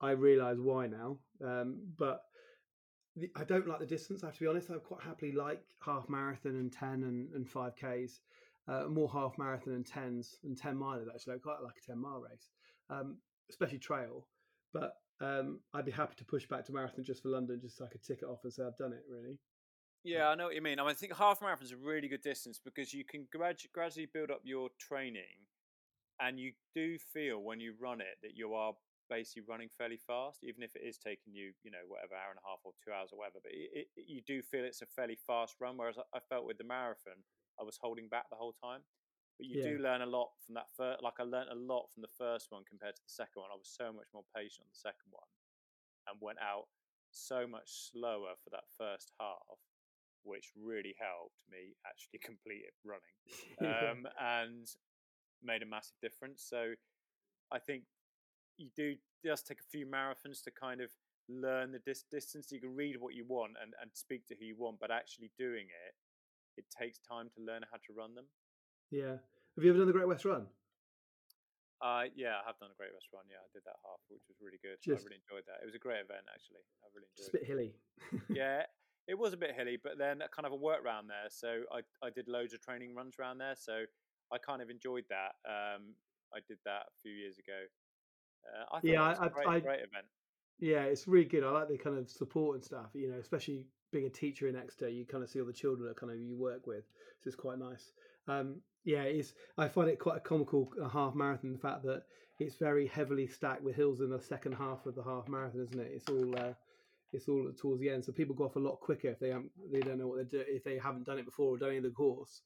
[0.01, 1.16] I realise why now.
[1.43, 2.24] Um, but
[3.35, 4.22] I don't like the distance.
[4.22, 4.70] I have to be honest.
[4.70, 8.20] I quite happily like half marathon and ten and, and five k's.
[8.68, 11.35] Uh, more half marathon and tens and ten miles actually.
[11.35, 12.49] I quite like a ten mile race,
[12.91, 13.16] um,
[13.51, 14.26] especially trail.
[14.72, 17.84] But um, I'd be happy to push back to marathon just for London, just so
[17.84, 19.05] I could tick it off and say I've done it.
[19.11, 19.38] Really.
[20.05, 20.80] Yeah, I know what you mean.
[20.80, 23.70] I, mean, I think half marathon is a really good distance because you can gradu-
[23.72, 25.47] gradually build up your training,
[26.20, 28.72] and you do feel when you run it that you are
[29.09, 32.40] basically running fairly fast, even if it is taking you, you know, whatever hour and
[32.40, 33.38] a half or two hours or whatever.
[33.45, 35.76] But it, it, you do feel it's a fairly fast run.
[35.76, 37.20] Whereas I felt with the marathon,
[37.61, 38.80] I was holding back the whole time.
[39.39, 39.76] But you yeah.
[39.76, 41.03] do learn a lot from that first.
[41.03, 43.51] Like I learned a lot from the first one compared to the second one.
[43.53, 45.28] I was so much more patient on the second one.
[46.09, 46.66] and went out
[47.11, 49.59] so much slower for that first half,
[50.24, 53.16] which really helped me actually complete it running
[53.62, 54.68] um, and
[55.43, 56.45] made a massive difference.
[56.49, 56.74] So
[57.53, 57.85] I think
[58.59, 60.91] you do just take a few marathons to kind of
[61.28, 62.53] learn the dis- distance.
[62.53, 65.30] You can read what you want and, and speak to who you want, but actually
[65.39, 65.95] doing it,
[66.59, 68.26] it takes time to learn how to run them.
[68.93, 69.16] Yeah.
[69.57, 70.47] Have you ever done the Great West Run?
[71.80, 73.24] Uh, yeah, I have done a Great West Run.
[73.26, 74.78] Yeah, I did that half, which was really good.
[74.84, 75.64] Just, I really enjoyed that.
[75.64, 76.62] It was a great event, actually.
[76.84, 77.24] I really enjoyed.
[77.26, 77.72] Just a bit hilly.
[78.30, 78.68] yeah,
[79.09, 81.26] it was a bit hilly, but then kind of a work round there.
[81.32, 83.57] So I I did loads of training runs around there.
[83.59, 83.82] So
[84.30, 85.34] I kind of enjoyed that.
[85.43, 85.97] Um,
[86.30, 87.66] I did that a few years ago.
[88.47, 90.07] Uh, I yeah, I, great, I, great event.
[90.61, 91.43] Yeah, it's really good.
[91.43, 92.95] I like the kind of support and stuff.
[92.95, 95.88] You know, especially being a teacher in Exeter, you kind of see all the children
[95.88, 96.84] that kind of you work with.
[97.20, 97.93] So it's quite nice.
[98.28, 99.35] Um, yeah, it's.
[99.59, 101.53] I find it quite a comical half marathon.
[101.53, 102.03] The fact that
[102.39, 105.80] it's very heavily stacked with hills in the second half of the half marathon, isn't
[105.80, 105.93] it?
[105.95, 106.39] It's all.
[106.39, 106.53] Uh,
[107.12, 109.51] it's all towards the end, so people go off a lot quicker if they haven't,
[109.70, 111.76] they don't know what they're doing, if they haven't done it before or done any
[111.78, 112.41] of the course,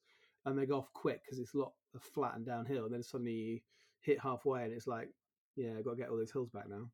[0.45, 1.71] and they go off quick because it's a lot
[2.13, 3.59] flat and downhill, and then suddenly you
[4.01, 5.09] hit halfway and it's like,
[5.55, 6.89] yeah, I've got to get all those hills back now.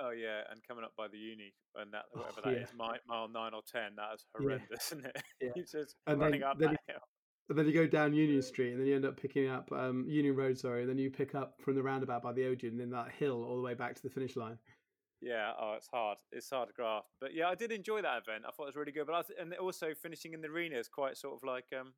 [0.00, 2.64] Oh yeah, and coming up by the uni and that oh, whatever oh, that yeah.
[2.64, 4.76] is, mile, mile nine or ten, that is horrendous, yeah.
[4.98, 5.22] isn't it?
[5.42, 5.62] Yeah.
[5.62, 7.02] just and running then, up then that hill.
[7.50, 10.06] And then you go down Union Street, and then you end up picking up um,
[10.08, 10.82] Union Road, sorry.
[10.82, 13.42] And then you pick up from the roundabout by the Odeon, and then that hill
[13.42, 14.56] all the way back to the finish line.
[15.20, 16.18] Yeah, oh, it's hard.
[16.30, 18.44] It's hard to grasp, but yeah, I did enjoy that event.
[18.46, 19.06] I thought it was really good.
[19.06, 21.92] But I th- and also finishing in the arena is quite sort of like um,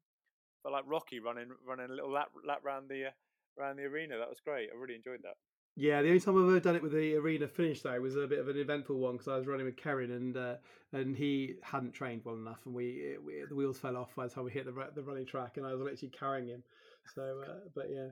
[0.64, 4.18] but like Rocky running running a little lap lap around the uh, around the arena.
[4.18, 4.70] That was great.
[4.72, 5.36] I really enjoyed that.
[5.74, 8.26] Yeah, the only time I've ever done it with the arena finish though was a
[8.26, 10.56] bit of an eventful one because I was running with Kerrin and uh,
[10.92, 14.34] and he hadn't trained well enough and we, we, the wheels fell off by the
[14.34, 16.62] time we hit the the running track and I was literally carrying him.
[17.14, 18.08] So, uh, but yeah,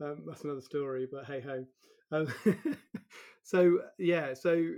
[0.00, 1.06] um, that's another story.
[1.10, 1.66] But hey ho.
[2.12, 2.32] Um,
[3.42, 4.72] so yeah, so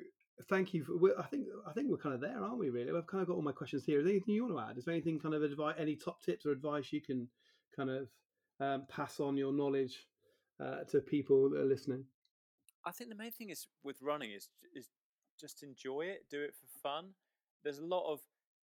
[0.48, 0.82] thank you.
[0.82, 2.70] For, I think I think we're kind of there, aren't we?
[2.70, 4.00] Really, I've kind of got all my questions here.
[4.00, 4.78] Is there anything you want to add?
[4.78, 7.28] Is there anything kind of advice, any top tips or advice you can
[7.76, 8.08] kind of
[8.58, 10.08] um, pass on your knowledge
[10.60, 12.04] uh, to people that are listening?
[12.86, 14.88] I think the main thing is with running is is
[15.40, 17.10] just enjoy it, do it for fun.
[17.62, 18.20] There's a lot of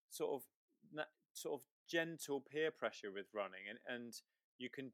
[0.09, 4.13] sort of sort of gentle peer pressure with running, and and
[4.57, 4.91] you can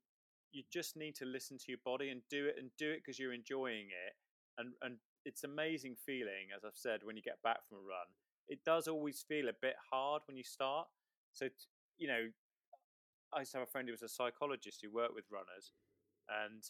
[0.52, 3.20] you just need to listen to your body and do it and do it because
[3.20, 4.14] you're enjoying it,
[4.58, 8.08] and and it's amazing feeling as I've said when you get back from a run.
[8.48, 10.88] It does always feel a bit hard when you start.
[11.34, 11.50] So
[11.98, 12.28] you know,
[13.34, 15.74] I used to have a friend who was a psychologist who worked with runners,
[16.30, 16.64] and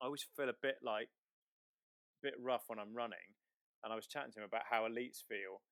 [0.00, 1.08] I always feel a bit like
[2.22, 3.34] bit rough when I'm running,
[3.84, 5.62] and I was chatting to him about how elites feel,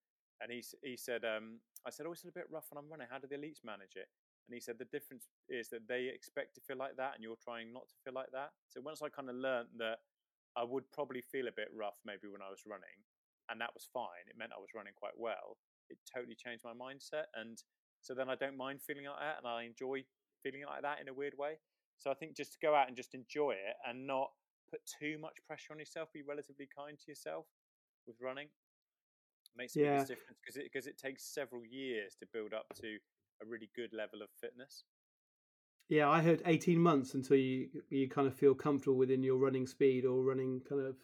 [0.40, 3.06] and he he said, um, I said, oh, it's a bit rough when I'm running.
[3.10, 4.08] How do the elites manage it?
[4.48, 7.40] And he said the difference is that they expect to feel like that, and you're
[7.42, 8.50] trying not to feel like that.
[8.68, 10.00] So once I kind of learned that
[10.56, 13.04] I would probably feel a bit rough maybe when I was running,
[13.50, 14.24] and that was fine.
[14.28, 15.60] It meant I was running quite well.
[15.90, 17.60] It totally changed my mindset, and
[18.00, 20.04] so then I don't mind feeling like that, and I enjoy
[20.42, 21.58] feeling like that in a weird way.
[21.98, 24.30] So I think just to go out and just enjoy it and not
[24.70, 26.08] put too much pressure on yourself.
[26.12, 27.46] Be relatively kind to yourself
[28.06, 28.48] with running.
[29.56, 30.04] Makes a yeah.
[30.04, 32.98] difference because it because it takes several years to build up to
[33.42, 34.84] a really good level of fitness.
[35.88, 39.66] Yeah, I heard eighteen months until you you kind of feel comfortable within your running
[39.66, 40.96] speed or running kind of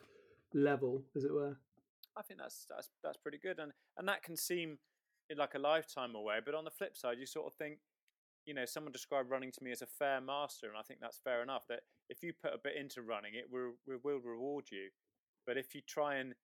[0.52, 1.56] level, as it were.
[2.16, 4.78] I think that's that's that's pretty good, and and that can seem
[5.30, 6.38] eh, like a lifetime away.
[6.44, 7.78] But on the flip side, you sort of think,
[8.46, 11.20] you know, someone described running to me as a fair master, and I think that's
[11.22, 11.64] fair enough.
[11.68, 14.90] That if you put a bit into running, it will, will reward you.
[15.46, 16.34] But if you try and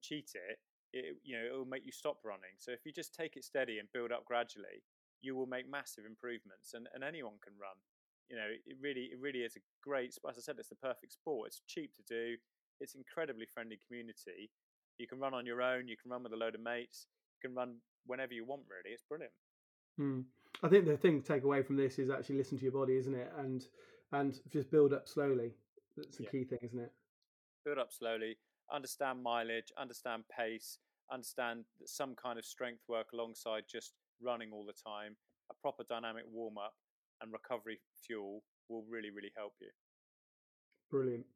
[0.00, 0.58] cheat it,
[0.92, 2.56] it you know it will make you stop running.
[2.58, 4.82] So if you just take it steady and build up gradually,
[5.20, 6.74] you will make massive improvements.
[6.74, 7.76] And, and anyone can run.
[8.30, 10.14] You know, it really it really is a great.
[10.28, 11.48] As I said, it's the perfect sport.
[11.48, 12.36] It's cheap to do.
[12.80, 14.50] It's incredibly friendly community.
[14.98, 15.88] You can run on your own.
[15.88, 17.06] You can run with a load of mates.
[17.34, 18.62] You can run whenever you want.
[18.68, 19.32] Really, it's brilliant.
[19.96, 20.20] Hmm.
[20.62, 22.96] I think the thing to take away from this is actually listen to your body,
[22.96, 23.32] isn't it?
[23.38, 23.64] And
[24.12, 25.52] and just build up slowly.
[25.96, 26.30] That's the yeah.
[26.30, 26.92] key thing, isn't it?
[27.64, 28.38] Build up slowly.
[28.72, 29.72] Understand mileage.
[29.78, 30.78] Understand pace.
[31.12, 33.92] Understand some kind of strength work alongside just
[34.22, 35.16] running all the time.
[35.50, 36.74] A proper dynamic warm up
[37.20, 39.68] and recovery fuel will really, really help you.
[40.90, 41.26] Brilliant.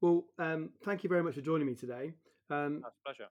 [0.00, 2.12] Well, um, thank you very much for joining me today.
[2.50, 3.28] Um, pleasure.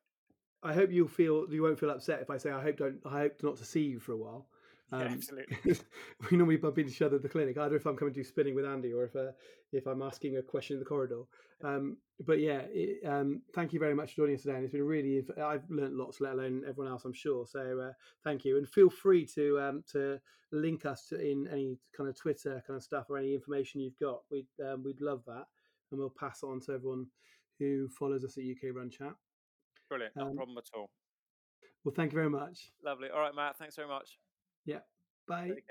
[0.61, 3.21] I hope you'll feel you won't feel upset if I say I hope don't I
[3.21, 4.47] hope not to see you for a while.
[4.91, 5.57] Um, yeah, absolutely.
[6.31, 8.55] we normally bump into each other at the clinic, either if I'm coming to spinning
[8.55, 9.31] with Andy or if uh,
[9.71, 11.23] if I'm asking a question in the corridor.
[11.63, 14.55] Um, but yeah, it, um, thank you very much for joining us today.
[14.55, 17.45] And it's been really, I've learned lots, let alone everyone else, I'm sure.
[17.45, 20.19] So uh, thank you, and feel free to um, to
[20.51, 23.99] link us to in any kind of Twitter kind of stuff or any information you've
[23.99, 24.21] got.
[24.31, 25.45] We'd um, we'd love that,
[25.91, 27.05] and we'll pass it on to everyone
[27.59, 29.13] who follows us at UK Run Chat.
[29.89, 30.15] Brilliant.
[30.15, 30.89] No um, problem at all.
[31.83, 32.71] Well, thank you very much.
[32.83, 33.09] Lovely.
[33.09, 33.57] All right, Matt.
[33.57, 34.17] Thanks very much.
[34.69, 34.81] Yeah.
[35.27, 35.63] Bye.